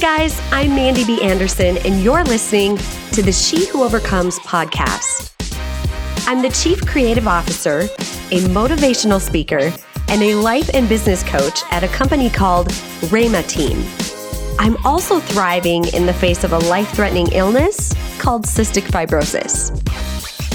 Guys, 0.00 0.40
I'm 0.52 0.76
Mandy 0.76 1.04
B. 1.04 1.20
Anderson, 1.22 1.76
and 1.78 2.04
you're 2.04 2.22
listening 2.22 2.76
to 3.12 3.20
the 3.20 3.32
She 3.32 3.66
Who 3.66 3.82
Overcomes 3.82 4.38
podcast. 4.38 5.32
I'm 6.28 6.40
the 6.40 6.50
Chief 6.50 6.86
Creative 6.86 7.26
Officer, 7.26 7.80
a 8.30 8.40
motivational 8.50 9.20
speaker, 9.20 9.72
and 10.06 10.22
a 10.22 10.36
life 10.36 10.70
and 10.72 10.88
business 10.88 11.24
coach 11.24 11.62
at 11.72 11.82
a 11.82 11.88
company 11.88 12.30
called 12.30 12.68
Rhema 13.10 13.44
Team. 13.48 13.82
I'm 14.60 14.76
also 14.86 15.18
thriving 15.18 15.84
in 15.88 16.06
the 16.06 16.14
face 16.14 16.44
of 16.44 16.52
a 16.52 16.58
life 16.58 16.90
threatening 16.90 17.32
illness 17.32 17.92
called 18.20 18.44
cystic 18.44 18.84
fibrosis. 18.84 19.74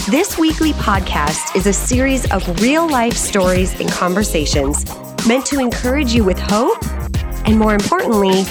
This 0.10 0.38
weekly 0.38 0.72
podcast 0.74 1.54
is 1.54 1.68
a 1.68 1.74
series 1.74 2.32
of 2.32 2.62
real 2.62 2.90
life 2.90 3.16
stories 3.16 3.78
and 3.78 3.92
conversations 3.92 4.86
meant 5.28 5.46
to 5.48 5.60
encourage 5.60 6.14
you 6.14 6.24
with 6.24 6.40
hope 6.40 6.82
and, 7.46 7.58
more 7.58 7.74
importantly, 7.74 8.46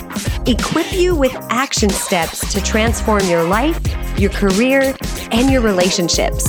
equip 0.47 0.93
you 0.93 1.15
with 1.15 1.35
action 1.51 1.91
steps 1.91 2.53
to 2.53 2.63
transform 2.63 3.25
your 3.27 3.45
life, 3.45 3.81
your 4.19 4.31
career, 4.31 4.95
and 5.31 5.51
your 5.51 5.63
relationships. 5.63 6.47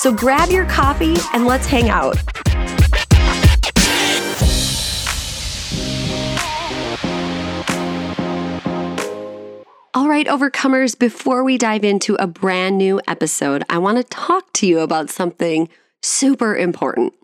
So 0.00 0.12
grab 0.12 0.50
your 0.50 0.66
coffee 0.66 1.16
and 1.32 1.46
let's 1.46 1.66
hang 1.66 1.88
out. 1.88 2.16
All 9.94 10.08
right, 10.08 10.26
overcomers, 10.26 10.98
before 10.98 11.42
we 11.42 11.56
dive 11.56 11.82
into 11.82 12.16
a 12.16 12.26
brand 12.26 12.76
new 12.76 13.00
episode, 13.08 13.64
I 13.70 13.78
want 13.78 13.96
to 13.96 14.04
talk 14.04 14.52
to 14.54 14.66
you 14.66 14.80
about 14.80 15.08
something 15.08 15.70
super 16.02 16.54
important. 16.54 17.14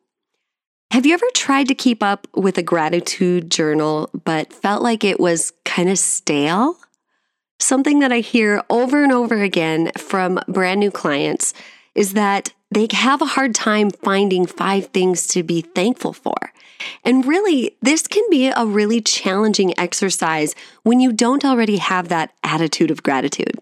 Have 0.93 1.07
you 1.07 1.15
ever 1.15 1.27
tried 1.33 1.69
to 1.69 1.75
keep 1.75 2.03
up 2.03 2.29
with 2.35 2.59
a 2.59 2.63
gratitude 2.63 3.51
journal 3.51 4.11
but 4.25 4.53
felt 4.53 4.83
like 4.83 5.05
it 5.05 5.19
was 5.19 5.55
kind 5.65 5.89
of 5.89 5.99
stale? 5.99 6.77
Something 7.59 8.01
that 8.01 8.13
I 8.13 8.19
hear 8.19 8.63
over 8.69 9.03
and 9.03 9.11
over 9.11 9.43
again 9.43 9.91
from 9.97 10.39
brand 10.49 10.81
new 10.81 10.91
clients 10.91 11.55
is 11.95 12.13
that 12.13 12.53
they 12.71 12.89
have 12.93 13.23
a 13.23 13.33
hard 13.33 13.55
time 13.55 13.89
finding 13.89 14.45
five 14.45 14.89
things 14.89 15.27
to 15.29 15.43
be 15.43 15.63
thankful 15.63 16.13
for. 16.13 16.37
And 17.07 17.25
really, 17.25 17.75
this 17.81 18.07
can 18.07 18.25
be 18.29 18.49
a 18.49 18.67
really 18.67 19.01
challenging 19.01 19.73
exercise 19.81 20.55
when 20.83 21.01
you 21.01 21.11
don't 21.11 21.43
already 21.43 21.79
have 21.79 22.09
that 22.09 22.35
attitude 22.45 22.91
of 22.91 23.03
gratitude. 23.03 23.59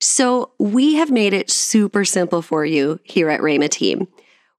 So, 0.00 0.50
we 0.58 0.96
have 0.96 1.12
made 1.12 1.32
it 1.32 1.48
super 1.48 2.04
simple 2.04 2.42
for 2.42 2.64
you 2.64 2.98
here 3.04 3.30
at 3.30 3.40
Rhema 3.40 3.68
Team. 3.68 4.08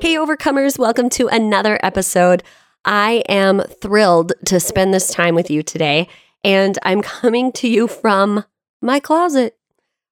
Hey, 0.02 0.16
overcomers, 0.16 0.80
welcome 0.80 1.10
to 1.12 1.28
another 1.28 1.80
episode. 1.84 2.44
I 2.86 3.24
am 3.30 3.62
thrilled 3.62 4.34
to 4.46 4.60
spend 4.60 4.94
this 4.94 5.14
time 5.14 5.36
with 5.36 5.50
you 5.50 5.64
today, 5.64 6.10
and 6.44 6.78
I'm 6.84 7.02
coming 7.02 7.52
to 7.54 7.70
you 7.70 7.88
from 7.88 8.44
my 8.84 9.00
closet 9.00 9.58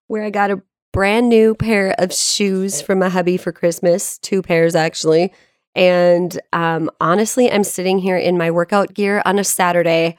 where 0.07 0.23
I 0.23 0.29
got 0.29 0.51
a 0.51 0.61
brand 0.93 1.29
new 1.29 1.55
pair 1.55 1.93
of 1.97 2.13
shoes 2.13 2.81
from 2.81 2.99
my 2.99 3.09
hubby 3.09 3.37
for 3.37 3.51
Christmas, 3.51 4.17
two 4.17 4.41
pairs 4.41 4.75
actually. 4.75 5.33
And 5.75 6.39
um, 6.51 6.89
honestly, 6.99 7.51
I'm 7.51 7.63
sitting 7.63 7.99
here 7.99 8.17
in 8.17 8.37
my 8.37 8.51
workout 8.51 8.93
gear 8.93 9.21
on 9.25 9.39
a 9.39 9.43
Saturday 9.43 10.17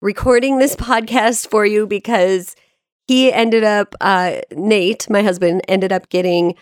recording 0.00 0.58
this 0.58 0.76
podcast 0.76 1.48
for 1.48 1.66
you 1.66 1.86
because 1.86 2.54
he 3.08 3.32
ended 3.32 3.64
up, 3.64 3.94
uh, 4.00 4.40
Nate, 4.52 5.08
my 5.10 5.22
husband, 5.22 5.62
ended 5.68 5.92
up 5.92 6.08
getting 6.08 6.54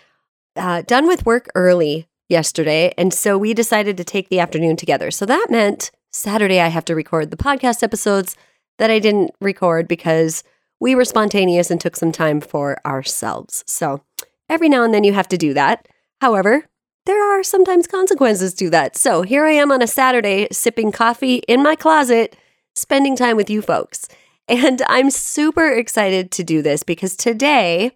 uh, 0.57 0.83
done 0.83 1.07
with 1.07 1.27
work 1.27 1.49
early 1.55 2.09
yesterday. 2.29 2.93
And 2.97 3.13
so 3.13 3.37
we 3.37 3.55
decided 3.55 3.97
to 3.97 4.05
take 4.05 4.29
the 4.29 4.41
afternoon 4.41 4.77
together. 4.77 5.11
So 5.11 5.27
that 5.27 5.47
meant 5.51 5.91
Saturday 6.11 6.61
I 6.61 6.69
have 6.69 6.85
to 6.87 6.95
record 6.95 7.31
the 7.31 7.37
podcast 7.37 7.83
episodes 7.83 8.37
that 8.79 8.91
I 8.91 8.99
didn't 8.99 9.33
record 9.41 9.89
because 9.89 10.43
we 10.83 10.97
were 10.97 11.05
spontaneous 11.05 11.71
and 11.71 11.81
took 11.81 11.95
some 11.95 12.11
time 12.11 12.41
for 12.41 12.77
ourselves. 12.85 13.63
So 13.69 14.03
every 14.49 14.69
now 14.69 14.83
and 14.83 14.93
then 14.93 15.05
you 15.05 15.13
have 15.13 15.29
to 15.29 15.39
do 15.39 15.55
that. 15.55 15.87
However, 16.21 16.67
there 17.07 17.23
are 17.23 17.45
sometimes 17.45 17.87
consequences 17.87 18.53
to 18.55 18.69
that. 18.71 18.97
So 18.97 19.23
here 19.23 19.47
I 19.47 19.53
am 19.53 19.71
on 19.71 19.81
a 19.81 19.87
Saturday 19.87 20.49
sipping 20.51 20.91
coffee 20.91 21.37
in 21.47 21.63
my 21.63 21.77
closet, 21.77 22.35
spending 22.75 23.15
time 23.15 23.37
with 23.37 23.49
you 23.49 23.63
folks. 23.63 24.09
And 24.49 24.83
I'm 24.89 25.11
super 25.11 25.69
excited 25.69 26.33
to 26.33 26.43
do 26.43 26.63
this 26.63 26.83
because 26.83 27.15
today 27.15 27.93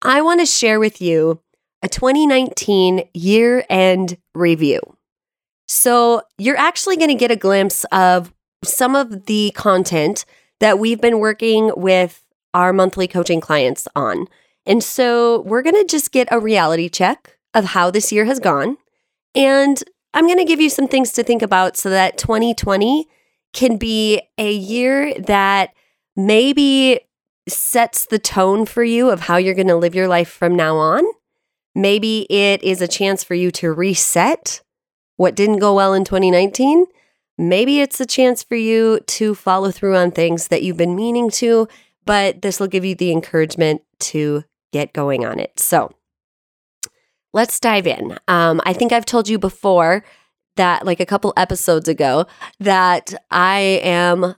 I 0.00 0.22
want 0.22 0.40
to 0.40 0.46
share 0.46 0.80
with 0.80 1.02
you 1.02 1.38
a 1.82 1.88
2019 1.88 3.10
year 3.12 3.66
end 3.68 4.16
review. 4.34 4.80
So 5.68 6.22
you're 6.38 6.56
actually 6.56 6.96
going 6.96 7.10
to 7.10 7.14
get 7.14 7.30
a 7.30 7.36
glimpse 7.36 7.84
of 7.92 8.32
some 8.64 8.96
of 8.96 9.26
the 9.26 9.52
content 9.54 10.24
that 10.62 10.78
we've 10.78 11.00
been 11.00 11.18
working 11.18 11.72
with 11.76 12.24
our 12.54 12.72
monthly 12.72 13.08
coaching 13.08 13.40
clients 13.40 13.88
on. 13.96 14.28
And 14.64 14.82
so 14.82 15.40
we're 15.40 15.62
going 15.62 15.74
to 15.74 15.84
just 15.84 16.12
get 16.12 16.28
a 16.30 16.38
reality 16.38 16.88
check 16.88 17.36
of 17.52 17.64
how 17.64 17.90
this 17.90 18.12
year 18.12 18.26
has 18.26 18.38
gone. 18.38 18.76
And 19.34 19.82
I'm 20.14 20.26
going 20.26 20.38
to 20.38 20.44
give 20.44 20.60
you 20.60 20.70
some 20.70 20.86
things 20.86 21.10
to 21.14 21.24
think 21.24 21.42
about 21.42 21.76
so 21.76 21.90
that 21.90 22.16
2020 22.16 23.08
can 23.52 23.76
be 23.76 24.22
a 24.38 24.52
year 24.52 25.12
that 25.22 25.74
maybe 26.14 27.00
sets 27.48 28.06
the 28.06 28.20
tone 28.20 28.64
for 28.64 28.84
you 28.84 29.10
of 29.10 29.22
how 29.22 29.38
you're 29.38 29.54
going 29.54 29.66
to 29.66 29.74
live 29.74 29.96
your 29.96 30.06
life 30.06 30.30
from 30.30 30.54
now 30.54 30.76
on. 30.76 31.02
Maybe 31.74 32.24
it 32.30 32.62
is 32.62 32.80
a 32.80 32.86
chance 32.86 33.24
for 33.24 33.34
you 33.34 33.50
to 33.50 33.72
reset 33.72 34.62
what 35.16 35.34
didn't 35.34 35.58
go 35.58 35.74
well 35.74 35.92
in 35.92 36.04
2019. 36.04 36.86
Maybe 37.38 37.80
it's 37.80 38.00
a 38.00 38.06
chance 38.06 38.42
for 38.42 38.56
you 38.56 39.00
to 39.06 39.34
follow 39.34 39.70
through 39.70 39.96
on 39.96 40.10
things 40.10 40.48
that 40.48 40.62
you've 40.62 40.76
been 40.76 40.96
meaning 40.96 41.30
to 41.32 41.68
but 42.04 42.42
this 42.42 42.58
will 42.58 42.66
give 42.66 42.84
you 42.84 42.94
the 42.94 43.12
encouragement 43.12 43.82
to 43.98 44.44
get 44.72 44.92
going 44.92 45.24
on 45.24 45.38
it. 45.38 45.58
So 45.58 45.92
let's 47.32 47.60
dive 47.60 47.86
in. 47.86 48.18
Um, 48.28 48.60
I 48.64 48.72
think 48.72 48.92
I've 48.92 49.06
told 49.06 49.28
you 49.28 49.38
before 49.38 50.04
that, 50.56 50.84
like 50.84 51.00
a 51.00 51.06
couple 51.06 51.32
episodes 51.36 51.88
ago, 51.88 52.26
that 52.60 53.14
I 53.30 53.80
am 53.82 54.34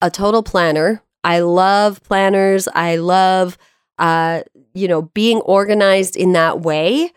a 0.00 0.10
total 0.10 0.42
planner. 0.42 1.02
I 1.24 1.40
love 1.40 2.02
planners. 2.02 2.68
I 2.74 2.96
love, 2.96 3.58
uh, 3.98 4.42
you 4.72 4.88
know, 4.88 5.02
being 5.02 5.38
organized 5.40 6.16
in 6.16 6.32
that 6.32 6.60
way. 6.60 7.12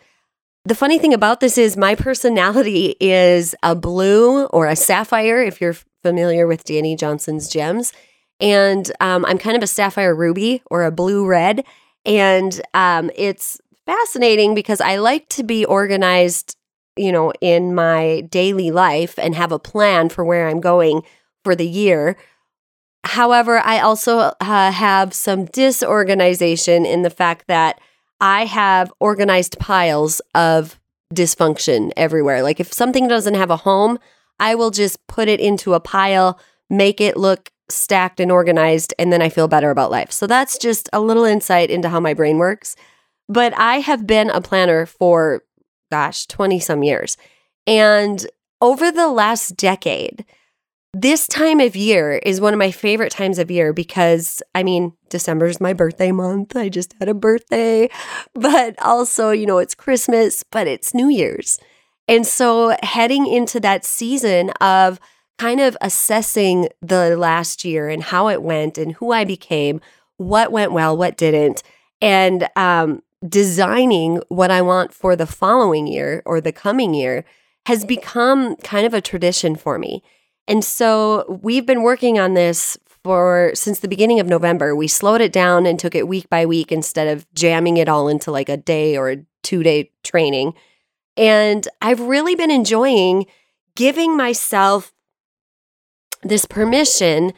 The 0.64 0.76
funny 0.76 1.00
thing 1.00 1.14
about 1.14 1.40
this 1.40 1.58
is 1.58 1.76
my 1.76 1.96
personality 1.96 2.96
is 3.00 3.56
a 3.64 3.76
blue 3.76 4.46
or 4.46 4.68
a 4.68 4.76
sapphire, 4.76 5.42
if 5.42 5.60
you're 5.60 5.76
familiar 6.04 6.46
with 6.46 6.64
Dani 6.66 6.98
Johnson's 6.98 7.50
gems. 7.50 7.94
And 8.40 8.92
um, 9.00 9.26
I'm 9.26 9.40
kind 9.40 9.58
of 9.58 9.64
a 9.64 9.68
sapphire 9.68 10.16
ruby 10.16 10.62
or 10.70 10.84
a 10.84 10.92
blue 10.92 11.26
red. 11.26 11.66
And 12.06 12.62
um, 12.76 13.10
it's 13.16 13.60
fascinating 13.88 14.54
because 14.54 14.82
I 14.82 14.98
like 14.98 15.28
to 15.30 15.44
be 15.44 15.66
organized, 15.66 16.56
you 16.96 17.12
know, 17.12 17.34
in 17.42 17.74
my 17.74 18.22
daily 18.30 18.70
life 18.70 19.18
and 19.18 19.34
have 19.34 19.52
a 19.52 19.60
plan 19.60 20.10
for 20.10 20.24
where 20.24 20.48
I'm 20.48 20.62
going 20.62 21.02
for 21.44 21.56
the 21.56 21.68
year. 21.68 22.18
However, 23.04 23.58
I 23.58 23.80
also 23.80 24.34
uh, 24.40 24.72
have 24.72 25.16
some 25.16 25.46
disorganization 25.46 26.86
in 26.86 27.02
the 27.02 27.10
fact 27.10 27.48
that 27.48 27.80
I 28.22 28.46
have 28.46 28.94
organized 29.00 29.60
piles 29.60 30.22
of 30.36 30.80
dysfunction 31.14 31.92
everywhere. 31.98 32.44
Like 32.44 32.60
if 32.60 32.72
something 32.72 33.08
doesn't 33.08 33.34
have 33.34 33.50
a 33.50 33.58
home, 33.58 34.00
I 34.40 34.56
will 34.56 34.72
just 34.72 35.06
put 35.08 35.28
it 35.28 35.40
into 35.40 35.74
a 35.74 35.80
pile, 35.80 36.40
make 36.70 37.02
it 37.02 37.18
look 37.18 37.52
stacked 37.70 38.20
and 38.20 38.32
organized, 38.32 38.94
and 39.00 39.12
then 39.12 39.22
I 39.22 39.30
feel 39.30 39.48
better 39.48 39.72
about 39.72 39.92
life. 39.92 40.12
So 40.12 40.28
that's 40.28 40.58
just 40.58 40.90
a 40.94 41.00
little 41.00 41.26
insight 41.26 41.70
into 41.70 41.90
how 41.90 42.00
my 42.00 42.14
brain 42.14 42.38
works. 42.38 42.76
But 43.28 43.58
I 43.58 43.78
have 43.78 44.06
been 44.06 44.30
a 44.30 44.42
planner 44.42 44.86
for, 44.86 45.44
gosh, 45.90 46.28
20 46.28 46.60
some 46.60 46.84
years. 46.84 47.18
And 47.66 48.26
over 48.62 48.92
the 48.92 49.08
last 49.08 49.56
decade, 49.56 50.26
this 50.94 51.26
time 51.26 51.60
of 51.62 51.76
year 51.76 52.14
is 52.14 52.42
one 52.42 52.54
of 52.54 52.60
my 52.60 52.72
favorite 52.72 53.12
times 53.12 53.40
of 53.40 53.50
year 53.50 53.72
because, 53.72 54.44
I 54.54 54.64
mean, 54.64 54.94
December 55.10 55.46
is 55.46 55.62
my 55.62 55.74
birthday 55.74 56.12
month. 56.12 56.56
I 56.56 56.68
just 56.68 56.94
had 57.00 57.08
a 57.08 57.14
birthday, 57.14 57.90
but 58.34 58.82
also, 58.82 59.32
you 59.32 59.46
know, 59.46 59.60
it's 59.60 59.76
Christmas, 59.76 60.44
but 60.44 60.68
it's 60.68 60.94
New 60.94 61.08
Year's. 61.08 61.60
And 62.08 62.28
so, 62.28 62.76
heading 62.84 63.26
into 63.26 63.60
that 63.62 63.86
season 63.86 64.50
of 64.60 65.00
kind 65.38 65.62
of 65.62 65.78
assessing 65.80 66.68
the 66.82 67.16
last 67.16 67.64
year 67.64 67.88
and 67.88 68.04
how 68.04 68.28
it 68.28 68.44
went 68.44 68.78
and 68.78 68.94
who 68.94 69.12
I 69.14 69.24
became, 69.24 69.80
what 70.18 70.52
went 70.52 70.74
well, 70.74 70.98
what 70.98 71.16
didn't, 71.16 71.64
and 72.02 72.50
um, 72.58 73.02
designing 73.28 74.22
what 74.28 74.52
I 74.52 74.62
want 74.62 74.94
for 74.94 75.16
the 75.16 75.26
following 75.26 75.88
year 75.88 76.22
or 76.26 76.42
the 76.42 76.52
coming 76.52 76.94
year 76.94 77.24
has 77.68 77.86
become 77.86 78.58
kind 78.58 78.86
of 78.86 78.94
a 78.94 79.02
tradition 79.02 79.56
for 79.56 79.80
me. 79.80 80.04
And 80.48 80.64
so 80.64 81.40
we've 81.42 81.66
been 81.66 81.84
working 81.84 82.20
on 82.20 82.34
this 82.34 82.78
for 83.04 83.52
since 83.54 83.80
the 83.80 83.88
beginning 83.88 84.20
of 84.20 84.28
November. 84.28 84.76
We 84.76 84.88
slowed 84.88 85.22
it 85.22 85.32
down 85.32 85.66
and 85.66 85.80
took 85.80 85.96
it 85.96 86.08
week 86.08 86.30
by 86.30 86.46
week 86.46 86.72
instead 86.72 87.08
of 87.08 87.32
jamming 87.34 87.78
it 87.78 87.90
all 87.90 88.08
into 88.08 88.32
like 88.32 88.50
a 88.50 88.58
day 88.58 88.98
or 88.98 89.12
a 89.12 89.26
two 89.44 89.64
day 89.64 89.92
training. 90.04 90.54
And 91.18 91.68
I've 91.82 92.00
really 92.00 92.36
been 92.36 92.52
enjoying 92.52 93.26
giving 93.76 94.16
myself 94.16 94.94
this 96.24 96.46
permission 96.46 97.34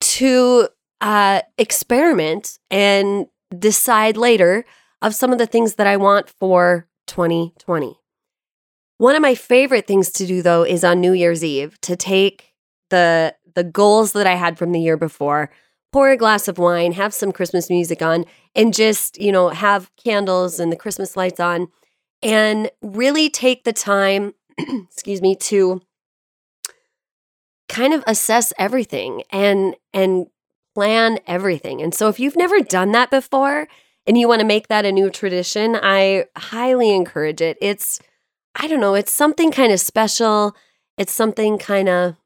to 0.00 0.68
uh, 1.00 1.42
experiment 1.56 2.58
and 2.70 3.26
decide 3.56 4.16
later 4.16 4.64
of 5.02 5.14
some 5.14 5.32
of 5.32 5.38
the 5.38 5.46
things 5.46 5.74
that 5.74 5.86
I 5.86 5.96
want 5.96 6.28
for 6.28 6.88
2020. 7.06 7.98
One 8.98 9.14
of 9.14 9.22
my 9.22 9.34
favorite 9.34 9.86
things 9.86 10.10
to 10.12 10.26
do 10.26 10.42
though 10.42 10.64
is 10.64 10.84
on 10.84 11.00
New 11.00 11.12
Year's 11.12 11.44
Eve 11.44 11.80
to 11.82 11.96
take 11.96 12.47
the 12.90 13.34
the 13.54 13.64
goals 13.64 14.12
that 14.12 14.26
I 14.26 14.34
had 14.36 14.56
from 14.56 14.72
the 14.72 14.80
year 14.80 14.96
before, 14.96 15.50
pour 15.92 16.10
a 16.10 16.16
glass 16.16 16.48
of 16.48 16.58
wine, 16.58 16.92
have 16.92 17.12
some 17.14 17.32
Christmas 17.32 17.68
music 17.70 18.02
on 18.02 18.24
and 18.54 18.72
just, 18.72 19.20
you 19.20 19.32
know, 19.32 19.48
have 19.48 19.90
candles 19.96 20.60
and 20.60 20.70
the 20.70 20.76
Christmas 20.76 21.16
lights 21.16 21.40
on 21.40 21.68
and 22.22 22.70
really 22.82 23.30
take 23.30 23.64
the 23.64 23.72
time, 23.72 24.34
excuse 24.58 25.20
me, 25.22 25.34
to 25.36 25.80
kind 27.68 27.92
of 27.92 28.02
assess 28.06 28.52
everything 28.58 29.22
and 29.30 29.76
and 29.92 30.26
plan 30.74 31.18
everything. 31.26 31.82
And 31.82 31.94
so 31.94 32.08
if 32.08 32.20
you've 32.20 32.36
never 32.36 32.60
done 32.60 32.92
that 32.92 33.10
before 33.10 33.68
and 34.06 34.16
you 34.16 34.28
want 34.28 34.40
to 34.40 34.46
make 34.46 34.68
that 34.68 34.86
a 34.86 34.92
new 34.92 35.10
tradition, 35.10 35.76
I 35.82 36.26
highly 36.36 36.94
encourage 36.94 37.40
it. 37.40 37.58
It's 37.60 38.00
I 38.54 38.68
don't 38.68 38.80
know, 38.80 38.94
it's 38.94 39.12
something 39.12 39.50
kind 39.50 39.72
of 39.72 39.80
special. 39.80 40.54
It's 40.96 41.12
something 41.12 41.58
kind 41.58 41.88
of 41.88 42.16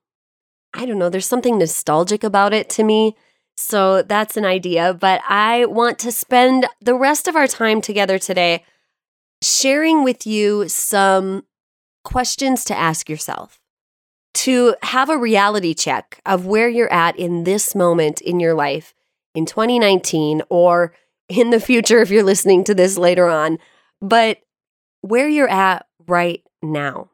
I 0.75 0.87
don't 0.87 0.99
know, 0.99 1.09
there's 1.09 1.27
something 1.27 1.59
nostalgic 1.59 2.25
about 2.25 2.53
it 2.53 2.69
to 2.71 2.85
me. 2.85 3.17
So 3.57 4.03
that's 4.03 4.37
an 4.37 4.45
idea, 4.45 4.95
but 4.95 5.21
I 5.29 5.67
want 5.67 5.99
to 6.01 6.13
spend 6.13 6.67
the 6.81 6.95
rest 6.95 7.29
of 7.29 7.37
our 7.37 7.47
time 7.47 7.81
together 7.81 8.19
today 8.19 8.65
sharing 9.43 10.05
with 10.05 10.27
you 10.27 10.69
some 10.69 11.45
questions 12.05 12.65
to 12.65 12.77
ask 12.77 13.09
yourself 13.09 13.61
to 14.35 14.75
have 14.83 15.11
a 15.11 15.19
reality 15.19 15.75
check 15.75 16.21
of 16.25 16.47
where 16.47 16.69
you're 16.69 16.93
at 16.93 17.17
in 17.19 17.45
this 17.45 17.75
moment 17.75 18.21
in 18.21 18.41
your 18.41 18.55
life 18.55 18.95
in 19.35 19.47
2019 19.47 20.43
or 20.49 20.95
in 21.29 21.51
the 21.51 21.61
future 21.61 22.01
if 22.01 22.11
you're 22.11 22.23
listening 22.23 22.65
to 22.65 22.75
this 22.75 22.99
later 22.99 23.29
on, 23.29 23.59
but 24.01 24.39
where 25.01 25.29
you're 25.29 25.49
at 25.49 25.87
right 26.07 26.43
now. 26.63 27.11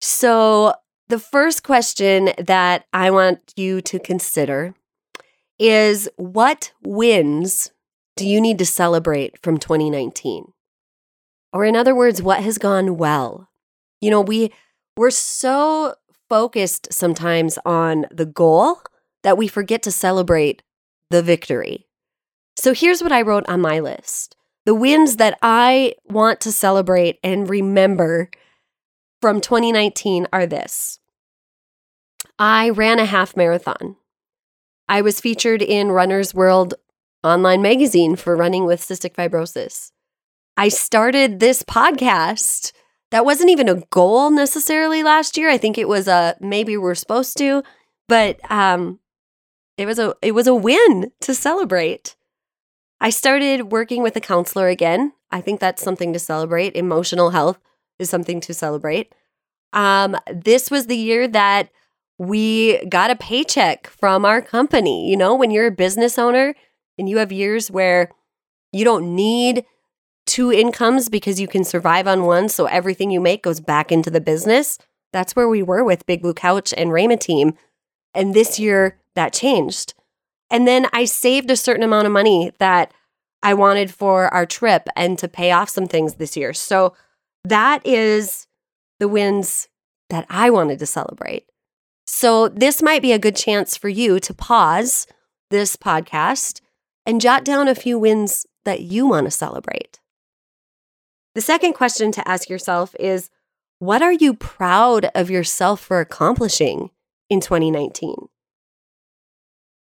So, 0.00 0.74
the 1.08 1.18
first 1.18 1.62
question 1.62 2.30
that 2.38 2.84
I 2.92 3.10
want 3.10 3.54
you 3.56 3.80
to 3.82 3.98
consider 3.98 4.74
is 5.58 6.08
what 6.16 6.72
wins 6.82 7.72
do 8.16 8.26
you 8.26 8.40
need 8.40 8.58
to 8.58 8.66
celebrate 8.66 9.42
from 9.42 9.58
2019? 9.58 10.52
Or 11.52 11.64
in 11.64 11.76
other 11.76 11.94
words, 11.94 12.20
what 12.20 12.42
has 12.42 12.58
gone 12.58 12.96
well? 12.96 13.48
You 14.00 14.10
know, 14.10 14.20
we 14.20 14.52
we're 14.96 15.10
so 15.10 15.94
focused 16.28 16.92
sometimes 16.92 17.58
on 17.64 18.06
the 18.10 18.26
goal 18.26 18.82
that 19.22 19.38
we 19.38 19.48
forget 19.48 19.82
to 19.84 19.92
celebrate 19.92 20.62
the 21.10 21.22
victory. 21.22 21.86
So 22.56 22.74
here's 22.74 23.02
what 23.02 23.12
I 23.12 23.22
wrote 23.22 23.48
on 23.48 23.60
my 23.60 23.80
list. 23.80 24.36
The 24.66 24.74
wins 24.74 25.16
that 25.16 25.38
I 25.40 25.94
want 26.04 26.40
to 26.42 26.52
celebrate 26.52 27.18
and 27.22 27.48
remember 27.48 28.30
from 29.20 29.40
2019 29.40 30.26
are 30.32 30.46
this. 30.46 30.98
I 32.38 32.70
ran 32.70 32.98
a 32.98 33.04
half 33.04 33.36
marathon. 33.36 33.96
I 34.88 35.02
was 35.02 35.20
featured 35.20 35.60
in 35.60 35.92
Runner's 35.92 36.34
World 36.34 36.74
online 37.24 37.62
magazine 37.62 38.16
for 38.16 38.36
running 38.36 38.64
with 38.64 38.80
cystic 38.80 39.14
fibrosis. 39.14 39.90
I 40.56 40.68
started 40.68 41.40
this 41.40 41.62
podcast 41.62 42.72
that 43.10 43.24
wasn't 43.24 43.50
even 43.50 43.68
a 43.68 43.82
goal 43.90 44.30
necessarily 44.30 45.02
last 45.02 45.36
year. 45.36 45.50
I 45.50 45.58
think 45.58 45.78
it 45.78 45.88
was 45.88 46.08
a 46.08 46.36
maybe 46.40 46.76
we're 46.76 46.94
supposed 46.94 47.36
to, 47.38 47.62
but 48.08 48.38
um, 48.50 49.00
it 49.76 49.86
was 49.86 49.98
a 49.98 50.14
it 50.22 50.32
was 50.32 50.46
a 50.46 50.54
win 50.54 51.12
to 51.20 51.34
celebrate. 51.34 52.16
I 53.00 53.10
started 53.10 53.72
working 53.72 54.02
with 54.02 54.16
a 54.16 54.20
counselor 54.20 54.68
again. 54.68 55.12
I 55.30 55.40
think 55.40 55.60
that's 55.60 55.82
something 55.82 56.12
to 56.12 56.18
celebrate. 56.18 56.74
Emotional 56.74 57.30
health 57.30 57.58
is 57.98 58.10
something 58.10 58.40
to 58.42 58.54
celebrate. 58.54 59.14
Um, 59.72 60.16
this 60.32 60.70
was 60.70 60.86
the 60.86 60.96
year 60.96 61.28
that 61.28 61.70
we 62.18 62.84
got 62.86 63.10
a 63.10 63.16
paycheck 63.16 63.86
from 63.86 64.24
our 64.24 64.42
company. 64.42 65.08
You 65.10 65.16
know, 65.16 65.34
when 65.34 65.50
you're 65.50 65.66
a 65.66 65.72
business 65.72 66.18
owner 66.18 66.54
and 66.98 67.08
you 67.08 67.18
have 67.18 67.32
years 67.32 67.70
where 67.70 68.10
you 68.72 68.84
don't 68.84 69.14
need 69.14 69.64
two 70.26 70.52
incomes 70.52 71.08
because 71.08 71.40
you 71.40 71.48
can 71.48 71.64
survive 71.64 72.06
on 72.06 72.24
one. 72.24 72.48
So 72.48 72.66
everything 72.66 73.10
you 73.10 73.20
make 73.20 73.42
goes 73.42 73.60
back 73.60 73.90
into 73.90 74.10
the 74.10 74.20
business. 74.20 74.78
That's 75.12 75.34
where 75.34 75.48
we 75.48 75.62
were 75.62 75.82
with 75.84 76.06
Big 76.06 76.22
Blue 76.22 76.34
Couch 76.34 76.74
and 76.76 76.92
Rama 76.92 77.16
Team. 77.16 77.54
And 78.14 78.34
this 78.34 78.58
year 78.58 78.98
that 79.14 79.32
changed. 79.32 79.94
And 80.50 80.66
then 80.66 80.86
I 80.92 81.04
saved 81.04 81.50
a 81.50 81.56
certain 81.56 81.82
amount 81.82 82.06
of 82.06 82.12
money 82.12 82.52
that 82.58 82.92
I 83.42 83.54
wanted 83.54 83.92
for 83.92 84.32
our 84.34 84.46
trip 84.46 84.88
and 84.96 85.18
to 85.18 85.28
pay 85.28 85.52
off 85.52 85.68
some 85.68 85.86
things 85.86 86.14
this 86.14 86.36
year. 86.36 86.52
So 86.52 86.94
that 87.44 87.86
is 87.86 88.46
the 88.98 89.08
wins 89.08 89.68
that 90.10 90.26
I 90.28 90.50
wanted 90.50 90.78
to 90.80 90.86
celebrate. 90.86 91.46
So 92.06 92.48
this 92.48 92.82
might 92.82 93.02
be 93.02 93.12
a 93.12 93.18
good 93.18 93.36
chance 93.36 93.76
for 93.76 93.88
you 93.88 94.18
to 94.20 94.34
pause 94.34 95.06
this 95.50 95.76
podcast 95.76 96.60
and 97.06 97.20
jot 97.20 97.44
down 97.44 97.68
a 97.68 97.74
few 97.74 97.98
wins 97.98 98.46
that 98.64 98.80
you 98.80 99.06
want 99.06 99.26
to 99.26 99.30
celebrate. 99.30 100.00
The 101.34 101.40
second 101.40 101.74
question 101.74 102.10
to 102.12 102.28
ask 102.28 102.48
yourself 102.48 102.94
is 102.98 103.30
what 103.78 104.02
are 104.02 104.12
you 104.12 104.34
proud 104.34 105.10
of 105.14 105.30
yourself 105.30 105.80
for 105.80 106.00
accomplishing 106.00 106.90
in 107.30 107.40
2019? 107.40 108.14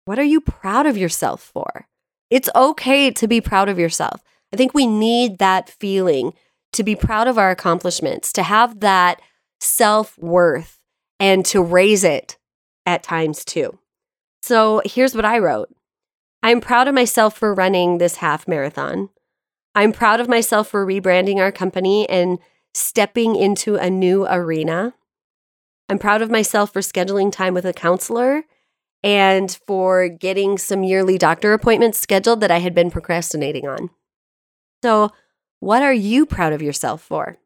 What 0.04 0.18
are 0.18 0.25
you 0.25 0.40
proud 0.40 0.87
of 0.87 0.97
yourself 0.97 1.42
for? 1.42 1.88
It's 2.30 2.49
okay 2.54 3.11
to 3.11 3.28
be 3.28 3.40
proud 3.40 3.68
of 3.68 3.78
yourself. 3.78 4.23
I 4.52 4.56
think 4.56 4.73
we 4.73 4.87
need 4.87 5.38
that 5.38 5.68
feeling 5.68 6.32
to 6.73 6.83
be 6.83 6.97
proud 6.97 7.29
of 7.29 7.38
our 7.38 7.50
accomplishments, 7.50 8.33
to 8.33 8.43
have 8.43 8.81
that 8.81 9.21
self 9.61 10.19
worth 10.19 10.79
and 11.21 11.45
to 11.47 11.62
raise 11.62 12.05
it 12.05 12.38
at 12.87 13.02
times 13.02 13.45
too. 13.45 13.79
So 14.43 14.83
here's 14.85 15.14
what 15.14 15.25
I 15.25 15.38
wrote 15.38 15.69
I'm 16.43 16.61
proud 16.61 16.88
of 16.88 16.95
myself 16.95 17.37
for 17.37 17.55
running 17.55 17.99
this 17.99 18.17
half 18.17 18.49
marathon. 18.49 19.11
I'm 19.75 19.93
proud 19.93 20.21
of 20.21 20.29
myself 20.29 20.69
for 20.69 20.85
rebranding 20.85 21.38
our 21.38 21.52
company 21.52 22.09
and 22.09 22.38
stepping 22.75 23.37
into 23.37 23.76
a 23.76 23.88
new 23.88 24.26
arena. 24.26 24.95
I'm 25.88 25.99
proud 25.99 26.23
of 26.23 26.31
myself 26.31 26.73
for 26.73 26.81
scheduling 26.81 27.31
time 27.31 27.55
with 27.55 27.64
a 27.64 27.73
counselor 27.73 28.45
and 29.02 29.59
for 29.67 30.09
getting 30.09 30.59
some 30.59 30.83
yearly 30.83 31.19
doctor 31.19 31.52
appointments 31.52 31.99
scheduled 31.99 32.41
that 32.41 32.50
I 32.50 32.59
had 32.59 32.75
been 32.75 32.91
procrastinating 32.91 33.67
on. 33.67 33.91
So, 34.83 35.11
what 35.62 35.81
are 35.81 35.92
you 35.92 36.26
proud 36.26 36.52
of 36.52 36.61
yourself 36.61 37.00
for? 37.00 37.38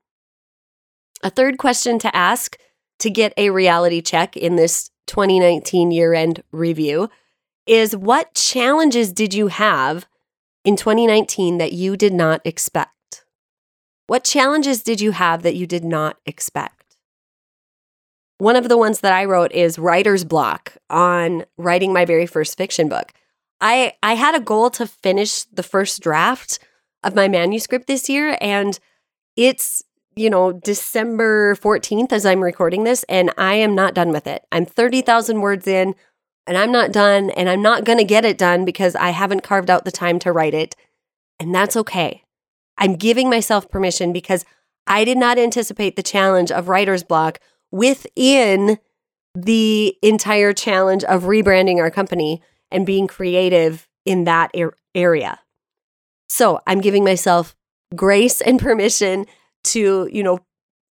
A 1.23 1.29
third 1.29 1.59
question 1.59 1.99
to 1.99 2.17
ask 2.17 2.57
to 3.01 3.11
get 3.11 3.35
a 3.37 3.51
reality 3.51 4.01
check 4.01 4.39
in 4.39 4.57
this 4.57 4.91
2019 5.07 5.91
year 5.91 6.15
end 6.15 6.43
review 6.51 7.11
is 7.67 7.95
what 7.95 8.33
challenges 8.33 9.13
did 9.13 9.35
you 9.35 9.49
have 9.49 10.07
in 10.65 10.77
2019 10.77 11.59
that 11.59 11.75
you 11.75 11.95
did 11.95 12.15
not 12.15 12.41
expect? 12.47 13.27
What 14.07 14.25
challenges 14.25 14.83
did 14.83 14.99
you 14.99 15.11
have 15.11 15.43
that 15.43 15.55
you 15.55 15.67
did 15.67 15.85
not 15.85 16.17
expect? 16.25 16.97
One 18.39 18.57
of 18.57 18.71
the 18.71 18.79
ones 18.79 19.01
that 19.01 19.13
I 19.13 19.27
wrote 19.27 19.53
is 19.53 19.79
writer's 19.79 20.25
block 20.25 20.79
on 20.89 21.45
writing 21.59 21.93
my 21.93 22.07
very 22.07 22.25
first 22.25 22.57
fiction 22.57 22.89
book. 22.89 23.13
I 23.61 23.93
I 24.03 24.15
had 24.15 24.35
a 24.35 24.41
goal 24.41 24.71
to 24.71 24.87
finish 24.87 25.45
the 25.45 25.63
first 25.63 26.01
draft 26.01 26.61
of 27.03 27.15
my 27.15 27.29
manuscript 27.29 27.87
this 27.87 28.09
year 28.09 28.37
and 28.41 28.79
it's 29.37 29.83
you 30.15 30.31
know 30.31 30.53
December 30.53 31.55
14th 31.57 32.13
as 32.13 32.25
I'm 32.27 32.43
recording 32.43 32.85
this 32.85 33.05
and 33.09 33.33
I 33.37 33.55
am 33.55 33.75
not 33.75 33.95
done 33.95 34.11
with 34.11 34.27
it. 34.27 34.45
I'm 34.51 34.67
30,000 34.67 35.41
words 35.41 35.67
in 35.67 35.95
and 36.47 36.57
I'm 36.57 36.73
not 36.73 36.93
done 36.93 37.31
and 37.31 37.49
I'm 37.49 37.63
not 37.63 37.85
going 37.85 37.99
to 37.99 38.05
get 38.05 38.25
it 38.25 38.39
done 38.39 38.65
because 38.65 38.95
I 38.95 39.11
haven't 39.11 39.43
carved 39.43 39.71
out 39.71 39.85
the 39.85 39.91
time 39.91 40.19
to 40.21 40.33
write 40.33 40.55
it. 40.55 40.77
And 41.39 41.55
that's 41.55 41.77
okay. 41.77 42.23
I'm 42.79 42.95
giving 42.95 43.29
myself 43.29 43.69
permission 43.69 44.13
because 44.13 44.45
I 44.87 45.05
did 45.05 45.19
not 45.19 45.39
anticipate 45.39 45.97
the 45.97 46.03
challenge 46.03 46.51
of 46.51 46.69
writer's 46.69 47.03
block 47.03 47.41
within 47.71 48.79
the 49.35 49.97
entire 50.03 50.53
challenge 50.53 51.05
of 51.05 51.25
rebranding 51.25 51.79
our 51.79 51.91
company 51.91 52.43
and 52.71 52.87
being 52.87 53.07
creative 53.07 53.89
in 54.05 54.25
that 54.25 54.51
er- 54.57 54.77
area. 54.95 55.41
So 56.37 56.61
I'm 56.67 56.83
giving 56.83 57.03
myself 57.03 57.57
grace 57.95 58.43
and 58.43 58.61
permission 58.69 59.25
to, 59.65 60.07
you 60.13 60.23
know, 60.23 60.41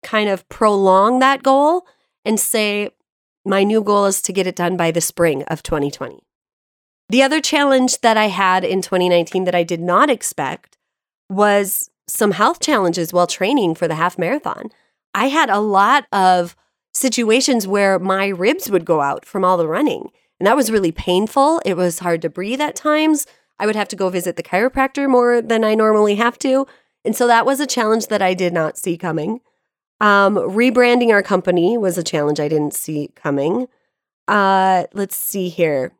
kind 0.02 0.28
of 0.28 0.48
prolong 0.50 1.20
that 1.20 1.44
goal 1.44 1.86
and 2.26 2.40
say, 2.40 2.90
my 3.46 3.64
new 3.64 3.84
goal 3.84 4.06
is 4.06 4.24
to 4.24 4.34
get 4.34 4.48
it 4.48 4.56
done 4.56 4.76
by 4.76 4.90
the 4.90 5.02
spring 5.02 5.44
of 5.44 5.62
2020. 5.62 6.24
The 7.10 7.22
other 7.22 7.40
challenge 7.42 8.02
that 8.02 8.18
I 8.18 8.26
had 8.26 8.64
in 8.64 8.82
2019 8.82 9.44
that 9.44 9.54
I 9.54 9.62
did 9.62 9.80
not 9.80 10.10
expect 10.10 10.80
was 11.30 11.92
some 12.08 12.32
health 12.32 12.60
challenges 12.60 13.14
while 13.14 13.28
training 13.28 13.76
for 13.76 13.88
the 13.88 13.94
half 13.94 14.18
marathon. 14.18 14.70
I 15.14 15.28
had 15.28 15.52
a 15.52 15.60
lot 15.60 16.06
of 16.12 16.56
situations 16.92 17.68
where 17.68 18.00
my 18.00 18.30
ribs 18.30 18.72
would 18.72 18.84
go 18.84 19.02
out 19.02 19.26
from 19.26 19.46
all 19.46 19.58
the 19.58 19.68
running. 19.68 20.10
And 20.40 20.48
that 20.48 20.56
was 20.56 20.72
really 20.72 20.92
painful. 20.92 21.62
It 21.64 21.78
was 21.78 22.00
hard 22.00 22.24
to 22.24 22.32
breathe 22.32 22.62
at 22.62 22.76
times. 22.76 23.28
I 23.60 23.66
would 23.66 23.76
have 23.76 23.88
to 23.90 23.96
go 23.96 24.10
visit 24.10 24.36
the 24.36 24.44
chiropractor 24.44 25.10
more 25.10 25.42
than 25.42 25.64
I 25.64 25.76
normally 25.76 26.16
have 26.16 26.38
to. 26.40 26.68
And 27.04 27.16
so 27.16 27.28
that 27.28 27.46
was 27.46 27.60
a 27.60 27.68
challenge 27.68 28.08
that 28.08 28.22
I 28.22 28.34
did 28.34 28.54
not 28.54 28.78
see 28.78 28.98
coming. 28.98 29.42
Um, 30.02 30.36
rebranding 30.36 31.12
our 31.12 31.24
company 31.24 31.78
was 31.78 31.98
a 31.98 32.04
challenge 32.04 32.40
I 32.40 32.48
didn't 32.48 32.74
see 32.74 33.12
coming. 33.16 33.68
Uh, 34.28 34.86
let's 34.94 35.16
see 35.16 35.50
here. 35.50 35.94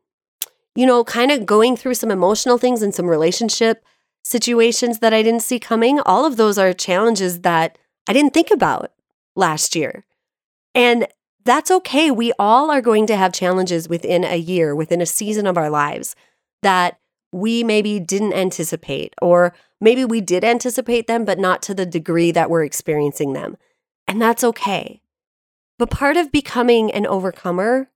You 0.74 0.84
know, 0.84 1.04
kind 1.04 1.30
of 1.30 1.46
going 1.46 1.76
through 1.76 1.94
some 1.94 2.10
emotional 2.10 2.58
things 2.58 2.82
and 2.82 2.94
some 2.94 3.06
relationship 3.06 3.84
situations 4.24 4.98
that 4.98 5.14
I 5.14 5.22
didn't 5.22 5.42
see 5.42 5.58
coming. 5.58 6.00
All 6.00 6.26
of 6.26 6.36
those 6.36 6.58
are 6.58 6.72
challenges 6.72 7.40
that 7.42 7.78
I 8.06 8.12
didn't 8.12 8.34
think 8.34 8.50
about 8.50 8.92
last 9.34 9.74
year. 9.74 10.04
And 10.74 11.06
that's 11.44 11.70
okay. 11.70 12.10
We 12.10 12.32
all 12.38 12.70
are 12.70 12.82
going 12.82 13.06
to 13.06 13.16
have 13.16 13.32
challenges 13.32 13.88
within 13.88 14.24
a 14.24 14.36
year, 14.36 14.74
within 14.74 15.00
a 15.00 15.06
season 15.06 15.46
of 15.46 15.56
our 15.56 15.70
lives 15.70 16.16
that 16.62 16.98
we 17.36 17.62
maybe 17.62 18.00
didn't 18.00 18.32
anticipate, 18.32 19.14
or 19.20 19.52
maybe 19.80 20.04
we 20.04 20.20
did 20.20 20.42
anticipate 20.42 21.06
them, 21.06 21.24
but 21.24 21.38
not 21.38 21.62
to 21.62 21.74
the 21.74 21.86
degree 21.86 22.30
that 22.30 22.50
we're 22.50 22.64
experiencing 22.64 23.32
them. 23.32 23.56
And 24.08 24.20
that's 24.20 24.42
okay. 24.42 25.02
But 25.78 25.90
part 25.90 26.16
of 26.16 26.32
becoming 26.32 26.90
an 26.90 27.06
overcomer 27.06 27.90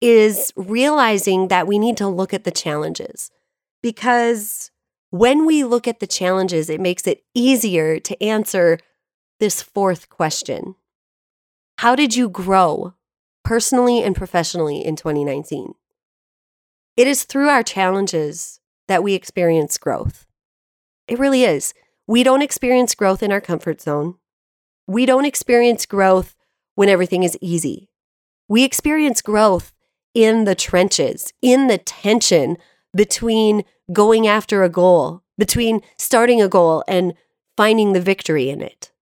is 0.00 0.52
realizing 0.56 1.48
that 1.48 1.66
we 1.66 1.78
need 1.78 1.96
to 1.98 2.08
look 2.08 2.32
at 2.32 2.44
the 2.44 2.50
challenges 2.50 3.30
because 3.82 4.70
when 5.10 5.44
we 5.44 5.62
look 5.62 5.86
at 5.86 6.00
the 6.00 6.06
challenges, 6.06 6.70
it 6.70 6.80
makes 6.80 7.06
it 7.06 7.22
easier 7.34 8.00
to 8.00 8.22
answer 8.22 8.78
this 9.38 9.60
fourth 9.60 10.08
question 10.08 10.74
how 11.78 11.96
did 11.96 12.14
you 12.14 12.28
grow 12.28 12.94
personally 13.44 14.02
and 14.04 14.14
professionally 14.14 14.84
in 14.84 14.94
2019? 14.94 15.74
It 16.96 17.08
is 17.08 17.24
through 17.24 17.48
our 17.48 17.64
challenges 17.64 18.60
that 18.92 19.02
we 19.02 19.14
experience 19.14 19.78
growth. 19.78 20.26
It 21.08 21.18
really 21.18 21.44
is. 21.44 21.72
We 22.06 22.22
don't 22.22 22.42
experience 22.42 22.94
growth 22.94 23.22
in 23.22 23.32
our 23.32 23.40
comfort 23.40 23.80
zone. 23.80 24.16
We 24.86 25.06
don't 25.06 25.24
experience 25.24 25.86
growth 25.86 26.36
when 26.74 26.88
everything 26.88 27.22
is 27.22 27.38
easy. 27.40 27.88
We 28.48 28.64
experience 28.64 29.22
growth 29.22 29.72
in 30.14 30.44
the 30.44 30.54
trenches, 30.54 31.32
in 31.40 31.68
the 31.68 31.78
tension 31.78 32.58
between 32.94 33.64
going 33.92 34.26
after 34.26 34.62
a 34.62 34.68
goal, 34.68 35.22
between 35.38 35.80
starting 35.96 36.42
a 36.42 36.48
goal 36.48 36.84
and 36.86 37.14
finding 37.56 37.94
the 37.94 38.00
victory 38.00 38.50
in 38.50 38.60
it. 38.60 38.92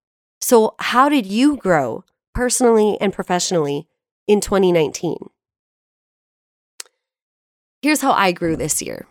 So, 0.41 0.77
how 0.79 1.09
did 1.09 1.27
you 1.27 1.57
grow 1.57 2.05
personally 2.35 2.97
and 3.01 3.13
professionally 3.13 3.89
in 4.27 4.41
2019. 4.41 5.17
Here's 7.83 8.01
how 8.01 8.13
I 8.13 8.33
grew 8.33 8.57
this 8.57 8.81
year 8.81 9.07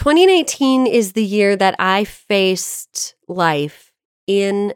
2019 0.00 0.86
is 0.86 1.12
the 1.12 1.22
year 1.22 1.54
that 1.56 1.74
I 1.78 2.04
faced 2.04 3.16
life 3.28 3.92
in 4.26 4.72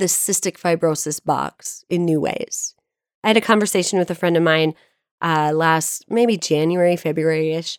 the 0.00 0.06
cystic 0.06 0.58
fibrosis 0.58 1.24
box 1.24 1.84
in 1.88 2.04
new 2.04 2.20
ways. 2.20 2.74
I 3.22 3.28
had 3.28 3.36
a 3.36 3.40
conversation 3.40 4.00
with 4.00 4.10
a 4.10 4.16
friend 4.16 4.36
of 4.36 4.42
mine 4.42 4.74
uh, 5.22 5.52
last, 5.54 6.06
maybe 6.08 6.36
January, 6.36 6.96
February 6.96 7.52
ish, 7.52 7.78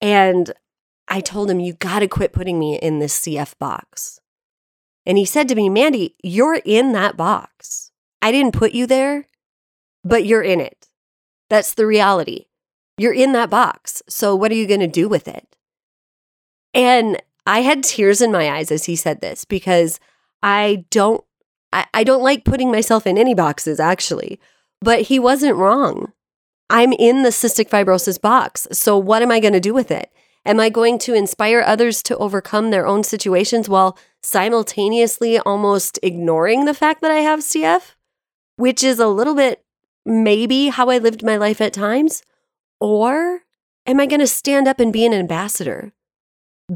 and 0.00 0.52
I 1.06 1.20
told 1.20 1.52
him, 1.52 1.60
You 1.60 1.74
got 1.74 2.00
to 2.00 2.08
quit 2.08 2.32
putting 2.32 2.58
me 2.58 2.80
in 2.80 2.98
this 2.98 3.16
CF 3.20 3.56
box. 3.60 4.18
And 5.06 5.16
he 5.16 5.24
said 5.24 5.48
to 5.50 5.54
me, 5.54 5.68
Mandy, 5.68 6.16
you're 6.20 6.60
in 6.64 6.90
that 6.94 7.16
box. 7.16 7.92
I 8.20 8.32
didn't 8.32 8.58
put 8.58 8.72
you 8.72 8.88
there, 8.88 9.28
but 10.02 10.26
you're 10.26 10.42
in 10.42 10.60
it. 10.60 10.88
That's 11.48 11.74
the 11.74 11.86
reality. 11.86 12.46
You're 12.98 13.14
in 13.14 13.30
that 13.34 13.50
box. 13.50 14.02
So 14.08 14.34
what 14.34 14.50
are 14.50 14.56
you 14.56 14.66
going 14.66 14.80
to 14.80 14.88
do 14.88 15.08
with 15.08 15.28
it? 15.28 15.53
And 16.74 17.22
I 17.46 17.60
had 17.60 17.84
tears 17.84 18.20
in 18.20 18.32
my 18.32 18.50
eyes 18.50 18.70
as 18.70 18.84
he 18.84 18.96
said 18.96 19.20
this 19.20 19.44
because 19.44 20.00
I 20.42 20.84
don't 20.90 21.24
I, 21.72 21.86
I 21.92 22.04
don't 22.04 22.22
like 22.22 22.44
putting 22.44 22.70
myself 22.70 23.06
in 23.06 23.18
any 23.18 23.34
boxes 23.34 23.80
actually. 23.80 24.40
But 24.80 25.02
he 25.02 25.18
wasn't 25.18 25.56
wrong. 25.56 26.12
I'm 26.68 26.92
in 26.92 27.22
the 27.22 27.30
cystic 27.30 27.68
fibrosis 27.68 28.20
box. 28.20 28.66
So 28.72 28.98
what 28.98 29.22
am 29.22 29.30
I 29.30 29.40
going 29.40 29.52
to 29.52 29.60
do 29.60 29.72
with 29.72 29.90
it? 29.90 30.10
Am 30.46 30.60
I 30.60 30.68
going 30.68 30.98
to 31.00 31.14
inspire 31.14 31.62
others 31.64 32.02
to 32.04 32.16
overcome 32.18 32.70
their 32.70 32.86
own 32.86 33.02
situations 33.02 33.68
while 33.68 33.96
simultaneously 34.22 35.38
almost 35.38 35.98
ignoring 36.02 36.64
the 36.64 36.74
fact 36.74 37.00
that 37.00 37.10
I 37.10 37.20
have 37.20 37.40
CF? 37.40 37.92
Which 38.56 38.84
is 38.84 38.98
a 38.98 39.08
little 39.08 39.34
bit 39.34 39.64
maybe 40.04 40.68
how 40.68 40.90
I 40.90 40.98
lived 40.98 41.22
my 41.22 41.36
life 41.36 41.60
at 41.60 41.72
times. 41.72 42.22
Or 42.80 43.40
am 43.86 44.00
I 44.00 44.06
going 44.06 44.20
to 44.20 44.26
stand 44.26 44.68
up 44.68 44.80
and 44.80 44.92
be 44.92 45.06
an 45.06 45.14
ambassador? 45.14 45.92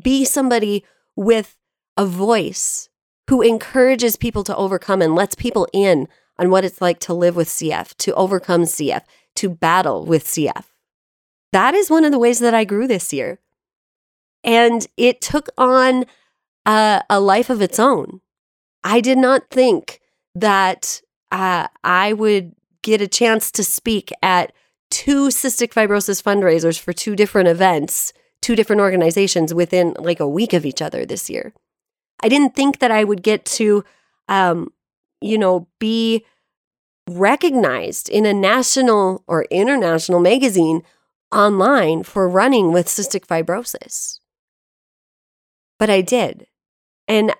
Be 0.01 0.25
somebody 0.25 0.85
with 1.17 1.57
a 1.97 2.07
voice 2.07 2.89
who 3.29 3.43
encourages 3.43 4.17
people 4.17 4.45
to 4.45 4.57
overcome 4.57 5.03
and 5.03 5.15
lets 5.15 5.35
people 5.35 5.69
in 5.73 6.09
on 6.39 6.51
what 6.51 6.65
it's 6.65 6.81
like 6.81 6.99
to 7.01 7.15
live 7.15 7.37
with 7.37 7.49
CF, 7.49 7.95
to 7.97 8.15
overcome 8.15 8.63
CF, 8.63 9.03
to 9.37 9.49
battle 9.49 10.05
with 10.05 10.25
CF. 10.25 10.65
That 11.53 11.75
is 11.75 11.91
one 11.91 12.05
of 12.05 12.13
the 12.13 12.19
ways 12.19 12.39
that 12.39 12.55
I 12.55 12.65
grew 12.65 12.87
this 12.87 13.13
year. 13.13 13.41
And 14.45 14.87
it 14.97 15.21
took 15.21 15.49
on 15.59 16.05
a, 16.65 17.03
a 17.11 17.21
life 17.21 17.51
of 17.51 17.61
its 17.61 17.79
own. 17.79 18.21
I 18.85 19.01
did 19.01 19.19
not 19.19 19.51
think 19.51 20.01
that 20.35 21.03
uh, 21.33 21.69
I 21.83 22.13
would 22.13 22.55
get 22.83 23.01
a 23.01 23.09
chance 23.09 23.51
to 23.53 23.65
speak 23.65 24.13
at 24.23 24.53
two 24.91 25.29
cystic 25.29 25.73
fibrosis 25.73 26.23
fundraisers 26.23 26.79
for 26.79 26.93
two 26.93 27.17
different 27.17 27.49
events, 27.49 28.13
two 28.43 28.57
different 28.57 28.81
organizations 28.81 29.53
within 29.53 29.95
like 29.99 30.21
a 30.21 30.29
week 30.29 30.53
of 30.53 30.65
each 30.65 30.81
other 30.83 31.05
this 31.05 31.29
year. 31.29 31.53
I 32.23 32.29
didn't 32.29 32.55
think 32.55 32.79
that 32.79 32.91
I 32.91 33.05
would 33.05 33.23
get 33.23 33.45
to 33.45 33.85
um, 34.29 34.73
you 35.21 35.39
know, 35.39 35.69
be 35.79 36.25
recognized 37.09 38.09
in 38.09 38.27
a 38.27 38.35
national 38.35 39.25
or 39.27 39.47
international 39.51 40.21
magazine 40.21 40.83
online 41.33 42.03
for 42.03 42.29
running 42.29 42.73
with 42.73 42.87
cystic 42.87 43.27
fibrosis. 43.27 44.21
But 45.79 45.91
I 45.91 46.01
did. 46.01 46.47
And 47.07 47.33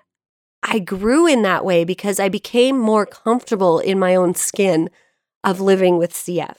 I 0.63 0.79
grew 0.79 1.27
in 1.27 1.43
that 1.43 1.63
way 1.63 1.83
because 1.85 2.19
I 2.19 2.29
became 2.29 2.77
more 2.77 3.05
comfortable 3.05 3.79
in 3.79 3.99
my 3.99 4.15
own 4.15 4.35
skin 4.35 4.89
of 5.43 5.61
living 5.61 5.97
with 5.97 6.13
CF. 6.13 6.57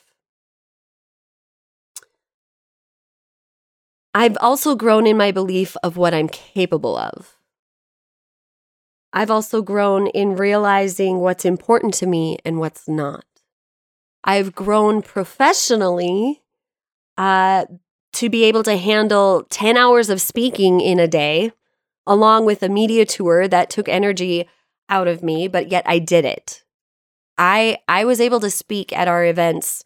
I've 4.14 4.36
also 4.40 4.74
grown 4.74 5.06
in 5.06 5.16
my 5.16 5.30
belief 5.30 5.76
of 5.82 5.96
what 5.96 6.14
I'm 6.14 6.28
capable 6.28 6.96
of. 6.96 7.36
I've 9.12 9.30
also 9.30 9.62
grown 9.62 10.08
in 10.08 10.36
realizing 10.36 11.18
what's 11.18 11.44
important 11.44 11.94
to 11.94 12.06
me 12.06 12.38
and 12.44 12.58
what's 12.58 12.88
not. 12.88 13.24
I've 14.22 14.54
grown 14.54 15.02
professionally 15.02 16.42
uh, 17.16 17.66
to 18.14 18.28
be 18.28 18.44
able 18.44 18.62
to 18.64 18.76
handle 18.76 19.44
10 19.50 19.76
hours 19.76 20.10
of 20.10 20.20
speaking 20.20 20.80
in 20.80 20.98
a 20.98 21.08
day, 21.08 21.52
along 22.06 22.44
with 22.44 22.62
a 22.62 22.68
media 22.68 23.04
tour 23.04 23.48
that 23.48 23.70
took 23.70 23.88
energy 23.88 24.48
out 24.88 25.08
of 25.08 25.22
me, 25.22 25.48
but 25.48 25.70
yet 25.70 25.84
I 25.86 25.98
did 25.98 26.24
it. 26.24 26.64
I, 27.38 27.78
I 27.88 28.04
was 28.04 28.20
able 28.20 28.40
to 28.40 28.50
speak 28.50 28.92
at 28.92 29.08
our 29.08 29.24
events 29.24 29.84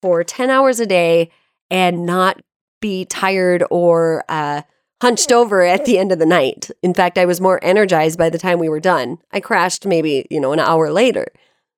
for 0.00 0.24
10 0.24 0.50
hours 0.50 0.80
a 0.80 0.86
day 0.86 1.30
and 1.70 2.06
not 2.06 2.40
be 2.84 3.06
tired 3.06 3.64
or 3.70 4.24
uh, 4.28 4.60
hunched 5.00 5.32
over 5.32 5.62
at 5.62 5.86
the 5.86 5.98
end 5.98 6.12
of 6.12 6.18
the 6.18 6.26
night. 6.26 6.70
In 6.82 6.92
fact, 6.92 7.16
I 7.16 7.24
was 7.24 7.40
more 7.40 7.58
energized 7.62 8.18
by 8.18 8.28
the 8.28 8.36
time 8.36 8.58
we 8.58 8.68
were 8.68 8.78
done. 8.78 9.16
I 9.32 9.40
crashed 9.40 9.86
maybe, 9.86 10.26
you 10.30 10.38
know, 10.38 10.52
an 10.52 10.60
hour 10.60 10.90
later. 10.90 11.28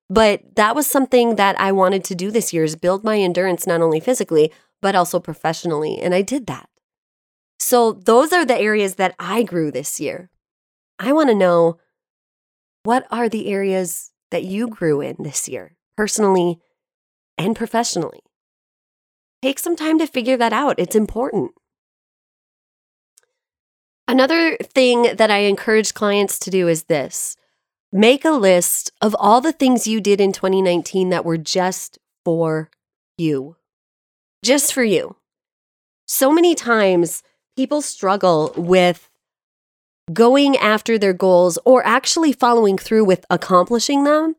But 0.09 0.41
that 0.57 0.75
was 0.75 0.85
something 0.85 1.37
that 1.37 1.57
I 1.57 1.71
wanted 1.71 2.03
to 2.03 2.15
do 2.15 2.29
this 2.29 2.51
year 2.51 2.65
is 2.65 2.75
build 2.75 3.05
my 3.05 3.17
endurance 3.17 3.65
not 3.65 3.81
only 3.81 4.01
physically, 4.01 4.51
but 4.81 4.95
also 4.95 5.17
professionally. 5.17 5.97
And 5.97 6.13
I 6.13 6.23
did 6.23 6.45
that. 6.47 6.67
So 7.57 7.93
those 7.93 8.33
are 8.33 8.43
the 8.43 8.59
areas 8.59 8.95
that 8.95 9.15
I 9.17 9.43
grew 9.43 9.71
this 9.71 10.01
year. 10.01 10.29
I 10.99 11.13
want 11.13 11.29
to 11.29 11.35
know 11.35 11.79
what 12.83 13.07
are 13.09 13.29
the 13.29 13.47
areas 13.47 14.11
that 14.31 14.43
you 14.43 14.67
grew 14.67 14.99
in 14.99 15.15
this 15.19 15.47
year, 15.47 15.77
personally 15.95 16.59
and 17.37 17.55
professionally? 17.55 18.19
Take 19.41 19.59
some 19.59 19.75
time 19.75 19.99
to 19.99 20.07
figure 20.07 20.37
that 20.37 20.53
out. 20.53 20.79
It's 20.79 20.95
important. 20.95 21.51
Another 24.07 24.57
thing 24.57 25.15
that 25.17 25.29
I 25.29 25.39
encourage 25.39 25.93
clients 25.93 26.39
to 26.39 26.49
do 26.49 26.67
is 26.67 26.85
this 26.85 27.35
make 27.91 28.25
a 28.25 28.31
list 28.31 28.91
of 29.01 29.15
all 29.19 29.41
the 29.41 29.51
things 29.51 29.87
you 29.87 30.01
did 30.01 30.19
in 30.19 30.31
2019 30.31 31.09
that 31.09 31.25
were 31.25 31.37
just 31.37 31.99
for 32.25 32.69
you. 33.17 33.55
Just 34.43 34.73
for 34.73 34.83
you. 34.83 35.15
So 36.05 36.31
many 36.31 36.55
times 36.55 37.21
people 37.55 37.81
struggle 37.81 38.53
with 38.55 39.09
going 40.13 40.55
after 40.57 40.97
their 40.97 41.13
goals 41.13 41.59
or 41.65 41.85
actually 41.85 42.31
following 42.31 42.77
through 42.77 43.03
with 43.03 43.25
accomplishing 43.29 44.03
them 44.05 44.35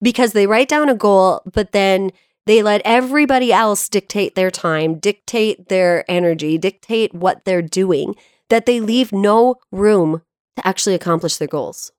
because 0.00 0.32
they 0.32 0.46
write 0.46 0.68
down 0.68 0.88
a 0.88 0.94
goal, 0.94 1.42
but 1.52 1.72
then 1.72 2.10
they 2.46 2.62
let 2.62 2.82
everybody 2.84 3.52
else 3.52 3.88
dictate 3.88 4.34
their 4.34 4.50
time, 4.50 4.98
dictate 4.98 5.68
their 5.68 6.04
energy, 6.10 6.58
dictate 6.58 7.14
what 7.14 7.44
they're 7.44 7.62
doing, 7.62 8.14
that 8.48 8.66
they 8.66 8.80
leave 8.80 9.12
no 9.12 9.56
room 9.70 10.22
to 10.56 10.66
actually 10.66 10.94
accomplish 10.94 11.36
their 11.36 11.48
goals. 11.48 11.92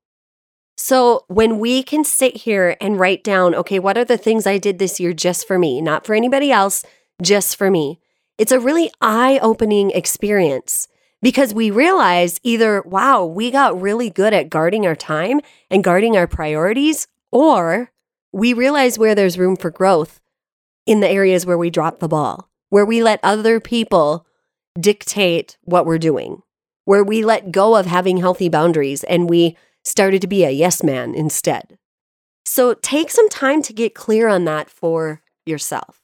So, 0.78 1.26
when 1.28 1.60
we 1.60 1.84
can 1.84 2.04
sit 2.04 2.38
here 2.38 2.76
and 2.82 3.00
write 3.00 3.24
down, 3.24 3.54
okay, 3.54 3.78
what 3.78 3.98
are 3.98 4.06
the 4.06 4.18
things 4.18 4.48
I 4.48 4.58
did 4.58 4.80
this 4.80 5.00
year 5.00 5.14
just 5.14 5.48
for 5.48 5.60
me, 5.60 5.80
not 5.80 6.06
for 6.06 6.16
anybody 6.16 6.52
else, 6.52 6.84
just 7.22 7.56
for 7.56 7.70
me, 7.70 8.00
it's 8.38 8.52
a 8.52 8.60
really 8.60 8.90
eye 9.00 9.40
opening 9.44 9.92
experience 9.92 10.88
because 11.22 11.54
we 11.54 11.70
realize 11.70 12.40
either, 12.42 12.82
wow, 12.82 13.24
we 13.24 13.52
got 13.52 13.80
really 13.80 14.10
good 14.10 14.34
at 14.34 14.50
guarding 14.50 14.88
our 14.88 14.96
time 14.96 15.40
and 15.70 15.84
guarding 15.84 16.18
our 16.18 16.26
priorities, 16.26 17.08
or 17.32 17.92
we 18.32 18.54
realize 18.54 18.98
where 18.98 19.14
there's 19.14 19.38
room 19.38 19.56
for 19.56 19.70
growth 19.70 20.20
in 20.86 21.00
the 21.00 21.10
areas 21.10 21.46
where 21.46 21.58
we 21.58 21.70
drop 21.70 22.00
the 22.00 22.08
ball, 22.08 22.50
where 22.70 22.86
we 22.86 23.04
let 23.04 23.20
other 23.24 23.60
people 23.60 24.26
dictate 24.80 25.58
what 25.64 25.86
we're 25.86 25.98
doing, 25.98 26.42
where 26.86 27.04
we 27.04 27.24
let 27.24 27.52
go 27.52 27.76
of 27.76 27.86
having 27.86 28.18
healthy 28.18 28.50
boundaries 28.50 29.04
and 29.04 29.30
we 29.30 29.58
started 29.84 30.22
to 30.22 30.28
be 30.28 30.44
a 30.44 30.52
yes 30.52 30.84
man 30.84 31.14
instead. 31.14 31.78
So 32.46 32.74
take 32.74 33.12
some 33.12 33.30
time 33.30 33.62
to 33.64 33.74
get 33.74 33.96
clear 33.96 34.28
on 34.28 34.46
that 34.46 34.70
for 34.70 35.22
yourself. 35.46 36.02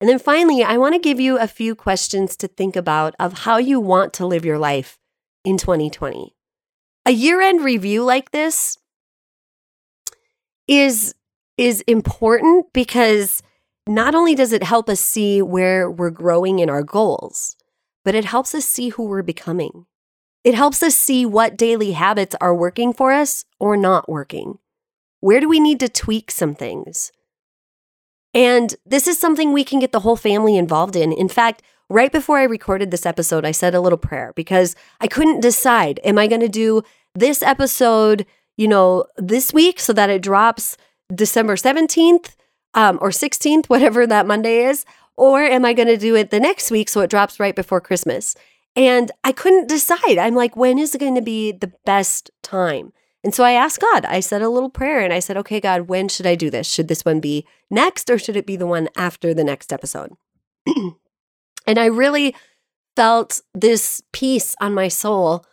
And 0.00 0.08
then 0.08 0.18
finally, 0.18 0.62
I 0.62 0.76
want 0.76 0.94
to 0.94 1.00
give 1.00 1.18
you 1.18 1.38
a 1.38 1.48
few 1.48 1.74
questions 1.74 2.36
to 2.36 2.48
think 2.48 2.76
about 2.76 3.14
of 3.18 3.40
how 3.40 3.58
you 3.58 3.80
want 3.80 4.12
to 4.14 4.26
live 4.26 4.44
your 4.44 4.58
life 4.58 4.98
in 5.44 5.58
2020. 5.58 6.34
A 7.04 7.10
year-end 7.10 7.64
review 7.64 8.04
like 8.04 8.30
this 8.30 8.78
is 10.68 11.14
is 11.56 11.80
important 11.82 12.66
because 12.72 13.42
not 13.88 14.14
only 14.14 14.34
does 14.34 14.52
it 14.52 14.62
help 14.62 14.88
us 14.88 15.00
see 15.00 15.42
where 15.42 15.90
we're 15.90 16.10
growing 16.10 16.58
in 16.58 16.70
our 16.70 16.82
goals, 16.82 17.56
but 18.04 18.14
it 18.14 18.24
helps 18.24 18.54
us 18.54 18.64
see 18.64 18.90
who 18.90 19.04
we're 19.04 19.22
becoming. 19.22 19.86
It 20.44 20.54
helps 20.54 20.82
us 20.82 20.94
see 20.94 21.26
what 21.26 21.56
daily 21.56 21.92
habits 21.92 22.36
are 22.40 22.54
working 22.54 22.92
for 22.92 23.12
us 23.12 23.44
or 23.58 23.76
not 23.76 24.08
working. 24.08 24.58
Where 25.20 25.40
do 25.40 25.48
we 25.48 25.60
need 25.60 25.80
to 25.80 25.88
tweak 25.88 26.30
some 26.30 26.54
things? 26.54 27.12
And 28.34 28.74
this 28.86 29.08
is 29.08 29.18
something 29.18 29.52
we 29.52 29.64
can 29.64 29.80
get 29.80 29.92
the 29.92 30.00
whole 30.00 30.16
family 30.16 30.56
involved 30.56 30.94
in. 30.94 31.12
In 31.12 31.28
fact, 31.28 31.62
right 31.88 32.12
before 32.12 32.38
I 32.38 32.44
recorded 32.44 32.90
this 32.90 33.06
episode, 33.06 33.44
I 33.44 33.50
said 33.50 33.74
a 33.74 33.80
little 33.80 33.98
prayer 33.98 34.32
because 34.36 34.76
I 35.00 35.08
couldn't 35.08 35.40
decide 35.40 36.00
am 36.04 36.18
I 36.18 36.26
going 36.26 36.40
to 36.40 36.48
do 36.48 36.82
this 37.14 37.42
episode, 37.42 38.26
you 38.56 38.68
know, 38.68 39.06
this 39.16 39.52
week 39.52 39.80
so 39.80 39.92
that 39.94 40.10
it 40.10 40.22
drops 40.22 40.76
December 41.12 41.56
17th 41.56 42.36
um, 42.74 42.98
or 43.00 43.10
16th, 43.10 43.66
whatever 43.66 44.06
that 44.06 44.26
Monday 44.26 44.64
is? 44.64 44.84
Or 45.16 45.42
am 45.42 45.64
I 45.64 45.72
going 45.72 45.88
to 45.88 45.96
do 45.96 46.14
it 46.14 46.30
the 46.30 46.40
next 46.40 46.70
week 46.70 46.88
so 46.88 47.00
it 47.00 47.10
drops 47.10 47.40
right 47.40 47.56
before 47.56 47.80
Christmas? 47.80 48.36
And 48.76 49.10
I 49.24 49.32
couldn't 49.32 49.68
decide. 49.68 50.18
I'm 50.18 50.36
like, 50.36 50.56
when 50.56 50.78
is 50.78 50.94
it 50.94 51.00
going 51.00 51.16
to 51.16 51.22
be 51.22 51.52
the 51.52 51.72
best 51.84 52.30
time? 52.42 52.92
And 53.24 53.34
so 53.34 53.42
I 53.42 53.52
asked 53.52 53.80
God, 53.80 54.04
I 54.04 54.20
said 54.20 54.42
a 54.42 54.48
little 54.48 54.70
prayer 54.70 55.00
and 55.00 55.12
I 55.12 55.18
said, 55.18 55.36
okay, 55.38 55.60
God, 55.60 55.82
when 55.82 56.08
should 56.08 56.26
I 56.26 56.36
do 56.36 56.50
this? 56.50 56.68
Should 56.68 56.88
this 56.88 57.04
one 57.04 57.18
be 57.18 57.46
next 57.68 58.08
or 58.08 58.18
should 58.18 58.36
it 58.36 58.46
be 58.46 58.56
the 58.56 58.66
one 58.66 58.88
after 58.96 59.34
the 59.34 59.42
next 59.42 59.72
episode? 59.72 60.12
and 61.66 61.78
I 61.78 61.86
really 61.86 62.34
felt 62.94 63.40
this 63.54 64.02
peace 64.12 64.54
on 64.60 64.72
my 64.72 64.88
soul 64.88 65.44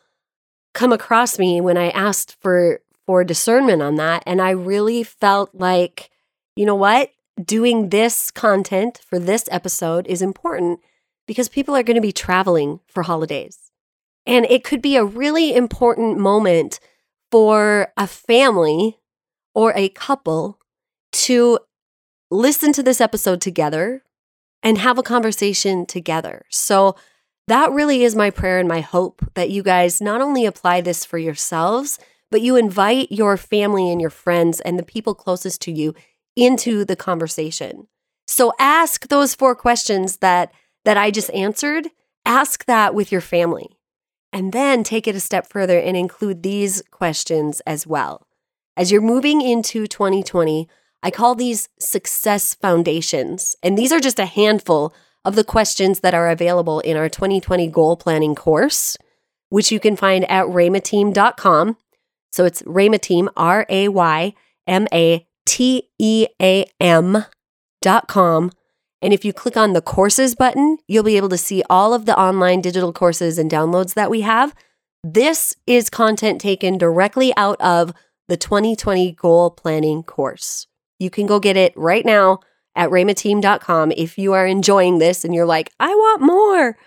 come 0.73 0.93
across 0.93 1.39
me 1.39 1.60
when 1.60 1.78
I 1.78 1.89
asked 1.89 2.36
for 2.39 2.82
for 3.06 3.23
discernment 3.23 3.84
on 3.84 3.95
that 3.95 4.23
and 4.25 4.41
I 4.41 4.49
really 4.49 5.04
felt 5.04 5.54
like 5.54 6.10
you 6.55 6.65
know 6.65 6.75
what? 6.75 7.11
Doing 7.43 7.89
this 7.89 8.31
content 8.31 9.01
for 9.05 9.19
this 9.19 9.45
episode 9.51 10.07
is 10.07 10.21
important 10.21 10.79
because 11.27 11.49
people 11.49 11.75
are 11.75 11.83
going 11.83 11.95
to 11.95 12.01
be 12.01 12.11
traveling 12.11 12.79
for 12.87 13.03
holidays. 13.03 13.71
And 14.25 14.45
it 14.45 14.63
could 14.63 14.81
be 14.81 14.95
a 14.95 15.05
really 15.05 15.53
important 15.53 16.17
moment 16.17 16.79
for 17.31 17.91
a 17.97 18.07
family 18.07 18.99
or 19.53 19.73
a 19.75 19.89
couple 19.89 20.59
to 21.11 21.59
listen 22.31 22.73
to 22.73 22.83
this 22.83 23.01
episode 23.01 23.41
together 23.41 24.03
and 24.63 24.77
have 24.77 24.97
a 24.97 25.03
conversation 25.03 25.85
together. 25.85 26.45
So, 26.49 26.95
that 27.47 27.71
really 27.71 28.03
is 28.03 28.15
my 28.15 28.31
prayer 28.31 28.57
and 28.57 28.67
my 28.67 28.81
hope 28.81 29.23
that 29.35 29.51
you 29.51 29.61
guys 29.61 30.01
not 30.01 30.19
only 30.19 30.47
apply 30.47 30.81
this 30.81 31.05
for 31.05 31.19
yourselves, 31.19 31.99
but 32.31 32.41
you 32.41 32.55
invite 32.55 33.11
your 33.11 33.37
family 33.37 33.91
and 33.91 34.01
your 34.01 34.09
friends 34.09 34.59
and 34.61 34.79
the 34.79 34.83
people 34.83 35.13
closest 35.13 35.61
to 35.61 35.71
you 35.71 35.93
into 36.35 36.85
the 36.85 36.95
conversation. 36.95 37.87
So 38.27 38.53
ask 38.59 39.07
those 39.07 39.35
four 39.35 39.55
questions 39.55 40.17
that 40.17 40.51
that 40.83 40.97
I 40.97 41.11
just 41.11 41.31
answered, 41.31 41.87
ask 42.25 42.65
that 42.65 42.93
with 42.93 43.11
your 43.11 43.21
family. 43.21 43.77
And 44.31 44.53
then 44.53 44.83
take 44.83 45.07
it 45.07 45.15
a 45.15 45.19
step 45.19 45.47
further 45.47 45.79
and 45.79 45.97
include 45.97 46.43
these 46.43 46.83
questions 46.91 47.61
as 47.61 47.87
well. 47.87 48.27
As 48.77 48.91
you're 48.91 49.01
moving 49.01 49.41
into 49.41 49.87
2020, 49.87 50.67
I 51.01 51.11
call 51.11 51.35
these 51.35 51.69
success 51.79 52.53
foundations. 52.53 53.55
And 53.63 53.77
these 53.77 53.91
are 53.91 53.99
just 53.99 54.19
a 54.19 54.25
handful 54.25 54.93
of 55.23 55.35
the 55.35 55.43
questions 55.43 56.01
that 56.01 56.13
are 56.13 56.29
available 56.29 56.81
in 56.81 56.97
our 56.97 57.09
2020 57.09 57.67
goal 57.69 57.95
planning 57.95 58.35
course, 58.35 58.97
which 59.49 59.71
you 59.71 59.79
can 59.79 59.95
find 59.95 60.29
at 60.29 60.45
raymateam.com. 60.45 61.77
So 62.31 62.43
it's 62.43 62.61
Raymateam, 62.63 63.29
R 63.37 63.65
A 63.69 63.87
Y 63.87 64.33
M 64.67 64.87
A 64.93 65.25
T 65.45 65.89
E 65.99 66.27
A 66.41 66.65
M 66.79 67.25
dot 67.81 68.08
com. 68.08 68.51
And 69.01 69.13
if 69.13 69.23
you 69.23 69.34
click 69.34 69.55
on 69.55 69.73
the 69.73 69.81
courses 69.81 70.36
button, 70.36 70.77
you'll 70.88 71.03
be 71.03 71.17
able 71.17 71.29
to 71.29 71.38
see 71.38 71.63
all 71.69 71.93
of 71.93 72.05
the 72.05 72.17
online 72.17 72.62
digital 72.62 72.91
courses 72.91 73.38
and 73.38 73.51
downloads 73.51 73.93
that 73.93 74.10
we 74.10 74.21
have. 74.21 74.55
This 75.03 75.55
is 75.67 75.89
content 75.89 76.41
taken 76.41 76.77
directly 76.77 77.31
out 77.38 77.62
of 77.62 77.93
the 78.27 78.38
2020 78.38 79.12
goal 79.12 79.51
planning 79.51 80.01
course. 80.01 80.65
You 80.97 81.10
can 81.10 81.27
go 81.27 81.39
get 81.39 81.58
it 81.58 81.73
right 81.75 82.05
now 82.05 82.39
at 82.75 82.89
rhemateam.com 82.89 83.91
if 83.91 84.17
you 84.17 84.34
are 84.34 84.47
enjoying 84.47 84.97
this 84.97 85.23
and 85.23 85.36
you're 85.36 85.45
like, 85.45 85.71
I 85.79 85.89
want 85.89 86.21
more. 86.21 86.77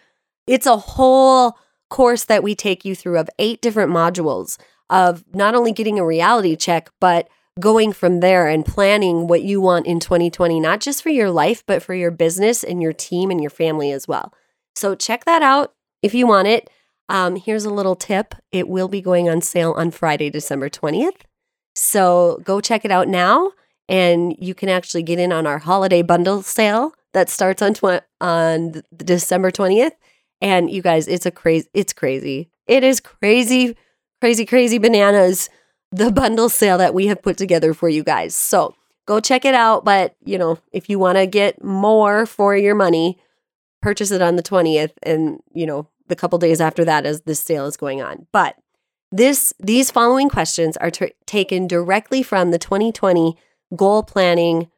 It's 0.46 0.66
a 0.66 0.76
whole 0.76 1.56
course 1.90 2.24
that 2.24 2.42
we 2.42 2.54
take 2.54 2.84
you 2.84 2.94
through 2.94 3.18
of 3.18 3.30
eight 3.38 3.62
different 3.62 3.92
modules 3.92 4.58
of 4.90 5.24
not 5.34 5.54
only 5.54 5.72
getting 5.72 5.98
a 5.98 6.06
reality 6.06 6.56
check, 6.56 6.90
but 7.00 7.28
going 7.58 7.92
from 7.92 8.20
there 8.20 8.48
and 8.48 8.64
planning 8.64 9.26
what 9.26 9.42
you 9.42 9.60
want 9.60 9.86
in 9.86 10.00
2020, 10.00 10.60
not 10.60 10.80
just 10.80 11.02
for 11.02 11.10
your 11.10 11.30
life, 11.30 11.64
but 11.66 11.82
for 11.82 11.94
your 11.94 12.10
business 12.10 12.62
and 12.62 12.82
your 12.82 12.92
team 12.92 13.30
and 13.30 13.40
your 13.40 13.50
family 13.50 13.90
as 13.92 14.06
well. 14.06 14.32
So 14.76 14.94
check 14.94 15.24
that 15.24 15.42
out 15.42 15.74
if 16.02 16.14
you 16.14 16.26
want 16.26 16.48
it. 16.48 16.70
Um, 17.08 17.36
here's 17.36 17.64
a 17.64 17.70
little 17.70 17.96
tip 17.96 18.34
it 18.52 18.68
will 18.68 18.88
be 18.88 19.00
going 19.00 19.28
on 19.28 19.40
sale 19.40 19.72
on 19.76 19.90
Friday, 19.90 20.30
December 20.30 20.68
20th. 20.68 21.22
So 21.74 22.40
go 22.44 22.60
check 22.60 22.84
it 22.84 22.90
out 22.90 23.08
now, 23.08 23.52
and 23.88 24.34
you 24.38 24.54
can 24.54 24.68
actually 24.68 25.02
get 25.02 25.18
in 25.18 25.32
on 25.32 25.46
our 25.46 25.58
holiday 25.58 26.02
bundle 26.02 26.42
sale 26.42 26.92
that 27.14 27.30
starts 27.30 27.62
on 27.62 27.74
tw- 27.74 28.04
on 28.20 28.82
December 28.96 29.50
20th. 29.50 29.92
And 30.40 30.70
you 30.70 30.82
guys, 30.82 31.08
it's 31.08 31.26
a 31.26 31.30
crazy, 31.30 31.68
it's 31.72 31.92
crazy. 31.92 32.50
It 32.66 32.84
is 32.84 33.00
crazy, 33.00 33.76
crazy, 34.20 34.44
crazy 34.44 34.78
bananas. 34.78 35.48
The 35.90 36.12
bundle 36.12 36.48
sale 36.48 36.78
that 36.78 36.94
we 36.94 37.06
have 37.06 37.22
put 37.22 37.36
together 37.36 37.72
for 37.72 37.88
you 37.88 38.02
guys. 38.02 38.34
So 38.34 38.74
go 39.06 39.20
check 39.20 39.44
it 39.44 39.54
out. 39.54 39.84
But 39.84 40.14
you 40.24 40.38
know, 40.38 40.58
if 40.72 40.88
you 40.88 40.98
want 40.98 41.18
to 41.18 41.26
get 41.26 41.64
more 41.64 42.26
for 42.26 42.56
your 42.56 42.74
money, 42.74 43.18
purchase 43.80 44.10
it 44.10 44.22
on 44.22 44.36
the 44.36 44.42
20th, 44.42 44.92
and 45.02 45.40
you 45.52 45.66
know, 45.66 45.88
the 46.08 46.16
couple 46.16 46.38
days 46.38 46.60
after 46.60 46.84
that 46.84 47.06
as 47.06 47.22
this 47.22 47.40
sale 47.40 47.66
is 47.66 47.76
going 47.76 48.02
on. 48.02 48.26
But 48.32 48.56
this 49.10 49.54
these 49.58 49.90
following 49.90 50.28
questions 50.28 50.76
are 50.76 50.90
t- 50.90 51.14
taken 51.26 51.66
directly 51.66 52.22
from 52.22 52.50
the 52.50 52.58
2020 52.58 53.36
goal 53.74 54.02
planning 54.02 54.70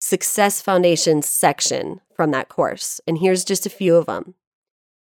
success 0.00 0.60
foundation 0.60 1.22
section 1.22 2.00
from 2.16 2.32
that 2.32 2.48
course. 2.48 3.00
And 3.06 3.18
here's 3.18 3.44
just 3.44 3.66
a 3.66 3.70
few 3.70 3.94
of 3.96 4.06
them. 4.06 4.34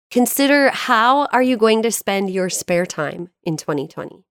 Consider 0.09 0.69
how 0.69 1.27
are 1.27 1.43
you 1.43 1.57
going 1.57 1.83
to 1.83 1.91
spend 1.91 2.31
your 2.31 2.49
spare 2.49 2.85
time 2.85 3.29
in 3.43 3.57
2020? 3.57 4.23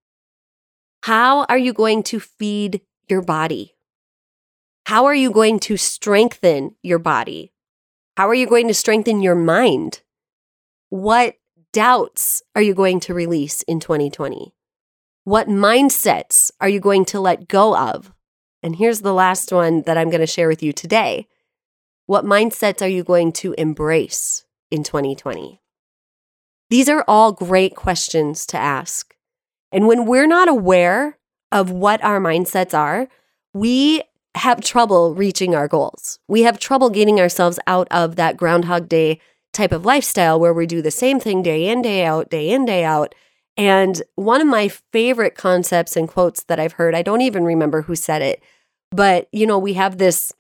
How 1.03 1.45
are 1.45 1.59
you 1.59 1.73
going 1.73 2.03
to 2.05 2.21
feed 2.21 2.81
your 3.09 3.23
body? 3.23 3.75
How 4.87 5.05
are 5.07 5.15
you 5.15 5.31
going 5.31 5.59
to 5.61 5.77
strengthen 5.77 6.77
your 6.83 6.99
body? 6.99 7.53
How 8.17 8.29
are 8.29 8.35
you 8.35 8.47
going 8.47 8.69
to 8.69 8.75
strengthen 8.75 9.21
your 9.21 9.35
mind? 9.35 10.03
What 10.91 11.35
doubts 11.73 12.43
are 12.55 12.63
you 12.63 12.73
going 12.73 13.01
to 13.01 13.15
release 13.15 13.63
in 13.63 13.81
2020? 13.81 14.55
What 15.25 15.49
mindsets 15.49 16.53
are 16.61 16.69
you 16.69 16.79
going 16.79 17.05
to 17.07 17.21
let 17.21 17.49
go 17.49 17.77
of? 17.77 18.13
And 18.63 18.77
here's 18.77 19.01
the 19.01 19.13
last 19.13 19.51
one 19.51 19.83
that 19.83 19.99
I'm 19.99 20.09
going 20.09 20.21
to 20.21 20.27
share 20.27 20.47
with 20.47 20.63
you 20.63 20.73
today. 20.73 21.27
What 22.07 22.25
mindsets 22.25 22.81
are 22.81 22.89
you 22.89 23.03
going 23.03 23.33
to 23.33 23.53
embrace 23.59 24.45
in 24.71 24.85
2020? 24.85 25.61
These 26.71 26.89
are 26.89 27.05
all 27.09 27.33
great 27.33 27.75
questions 27.75 28.47
to 28.47 28.57
ask. 28.57 29.16
And 29.77 29.87
when 29.87 30.07
we're 30.07 30.27
not 30.27 30.49
aware 30.49 31.19
of 31.53 31.71
what 31.71 32.03
our 32.03 32.19
mindsets 32.19 32.73
are, 32.73 33.09
we 33.53 34.01
have 34.35 34.63
trouble 34.63 35.15
reaching 35.15 35.55
our 35.55 35.69
goals. 35.69 36.19
We 36.29 36.45
have 36.45 36.59
trouble 36.59 36.89
getting 36.89 37.21
ourselves 37.21 37.59
out 37.67 37.87
of 37.91 38.17
that 38.17 38.39
Groundhog 38.39 38.89
Day 38.89 39.21
type 39.53 39.73
of 39.73 39.85
lifestyle 39.85 40.41
where 40.41 40.55
we 40.55 40.65
do 40.65 40.81
the 40.81 40.91
same 40.91 41.21
thing 41.21 41.43
day 41.43 41.69
in, 41.69 41.83
day 41.83 42.07
out, 42.07 42.31
day 42.31 42.49
in, 42.49 42.65
day 42.65 42.85
out. 42.85 43.15
And 43.59 44.03
one 44.15 44.41
of 44.41 44.47
my 44.47 44.69
favorite 44.69 45.35
concepts 45.35 45.95
and 45.95 46.09
quotes 46.09 46.43
that 46.45 46.59
I've 46.59 46.73
heard, 46.73 46.95
I 46.95 47.03
don't 47.03 47.21
even 47.21 47.45
remember 47.45 47.83
who 47.83 47.97
said 47.97 48.23
it, 48.23 48.43
but 48.91 49.29
you 49.31 49.47
know, 49.47 49.59
we 49.59 49.75
have 49.75 49.99
this 49.99 50.33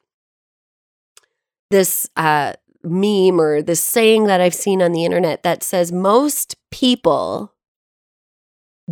this 1.70 2.08
uh 2.16 2.54
meme 2.82 3.38
or 3.38 3.60
this 3.60 3.84
saying 3.84 4.24
that 4.28 4.40
I've 4.40 4.54
seen 4.54 4.80
on 4.80 4.92
the 4.92 5.04
internet 5.04 5.42
that 5.42 5.62
says 5.62 5.92
most 5.92 6.56
people 6.70 7.52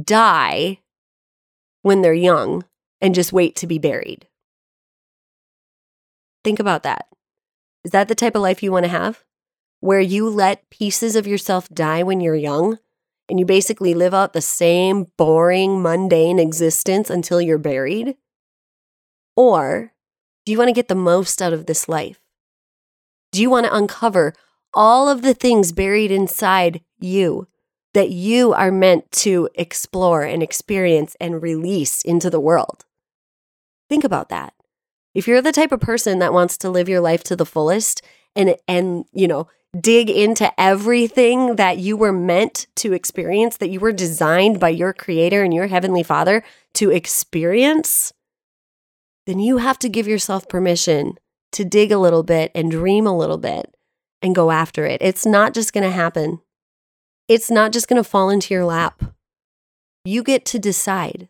die 0.00 0.80
when 1.82 2.02
they're 2.02 2.14
young 2.14 2.64
and 3.00 3.14
just 3.14 3.32
wait 3.32 3.56
to 3.56 3.66
be 3.66 3.78
buried. 3.78 4.26
Think 6.42 6.58
about 6.58 6.82
that. 6.82 7.06
Is 7.84 7.90
that 7.90 8.08
the 8.08 8.14
type 8.14 8.34
of 8.34 8.42
life 8.42 8.62
you 8.62 8.72
want 8.72 8.84
to 8.84 8.90
have? 8.90 9.24
where 9.84 10.00
you 10.00 10.30
let 10.30 10.70
pieces 10.70 11.14
of 11.14 11.26
yourself 11.26 11.68
die 11.68 12.02
when 12.02 12.18
you're 12.18 12.34
young 12.34 12.78
and 13.28 13.38
you 13.38 13.44
basically 13.44 13.92
live 13.92 14.14
out 14.14 14.32
the 14.32 14.40
same 14.40 15.08
boring, 15.18 15.82
mundane 15.82 16.38
existence 16.38 17.10
until 17.10 17.38
you're 17.38 17.58
buried? 17.58 18.16
Or 19.36 19.92
do 20.46 20.52
you 20.52 20.56
want 20.56 20.68
to 20.68 20.74
get 20.74 20.88
the 20.88 20.94
most 20.94 21.42
out 21.42 21.52
of 21.52 21.66
this 21.66 21.86
life? 21.86 22.18
Do 23.30 23.42
you 23.42 23.50
want 23.50 23.66
to 23.66 23.76
uncover 23.76 24.32
all 24.72 25.10
of 25.10 25.20
the 25.20 25.34
things 25.34 25.70
buried 25.70 26.10
inside 26.10 26.80
you 26.98 27.46
that 27.94 28.10
you 28.10 28.52
are 28.52 28.70
meant 28.70 29.10
to 29.12 29.48
explore 29.54 30.22
and 30.22 30.42
experience 30.42 31.16
and 31.20 31.42
release 31.42 32.02
into 32.02 32.28
the 32.28 32.40
world? 32.40 32.84
Think 33.88 34.04
about 34.04 34.28
that. 34.28 34.52
If 35.14 35.26
you're 35.26 35.42
the 35.42 35.52
type 35.52 35.72
of 35.72 35.80
person 35.80 36.18
that 36.18 36.32
wants 36.32 36.58
to 36.58 36.70
live 36.70 36.88
your 36.88 37.00
life 37.00 37.24
to 37.24 37.36
the 37.36 37.46
fullest 37.46 38.02
and 38.36 38.56
and 38.66 39.04
you 39.12 39.28
know 39.28 39.48
dig 39.80 40.10
into 40.10 40.52
everything 40.60 41.56
that 41.56 41.78
you 41.78 41.96
were 41.96 42.12
meant 42.12 42.66
to 42.76 42.92
experience, 42.92 43.56
that 43.56 43.70
you 43.70 43.80
were 43.80 43.92
designed 43.92 44.60
by 44.60 44.68
your 44.68 44.92
creator 44.92 45.42
and 45.42 45.52
your 45.52 45.66
heavenly 45.66 46.02
father 46.02 46.44
to 46.74 46.90
experience, 46.90 48.12
then 49.26 49.38
you 49.38 49.58
have 49.58 49.78
to 49.80 49.88
give 49.88 50.06
yourself 50.06 50.48
permission 50.48 51.14
to 51.52 51.64
dig 51.64 51.90
a 51.90 51.98
little 51.98 52.22
bit 52.22 52.50
and 52.54 52.70
dream 52.70 53.06
a 53.06 53.16
little 53.16 53.38
bit 53.38 53.74
and 54.22 54.34
go 54.34 54.50
after 54.50 54.84
it. 54.84 55.00
It's 55.00 55.26
not 55.26 55.54
just 55.54 55.72
going 55.72 55.84
to 55.84 55.90
happen. 55.90 56.40
It's 57.28 57.50
not 57.50 57.72
just 57.72 57.88
going 57.88 58.02
to 58.02 58.08
fall 58.08 58.30
into 58.30 58.52
your 58.52 58.64
lap. 58.64 59.02
You 60.04 60.22
get 60.22 60.44
to 60.46 60.58
decide. 60.58 61.28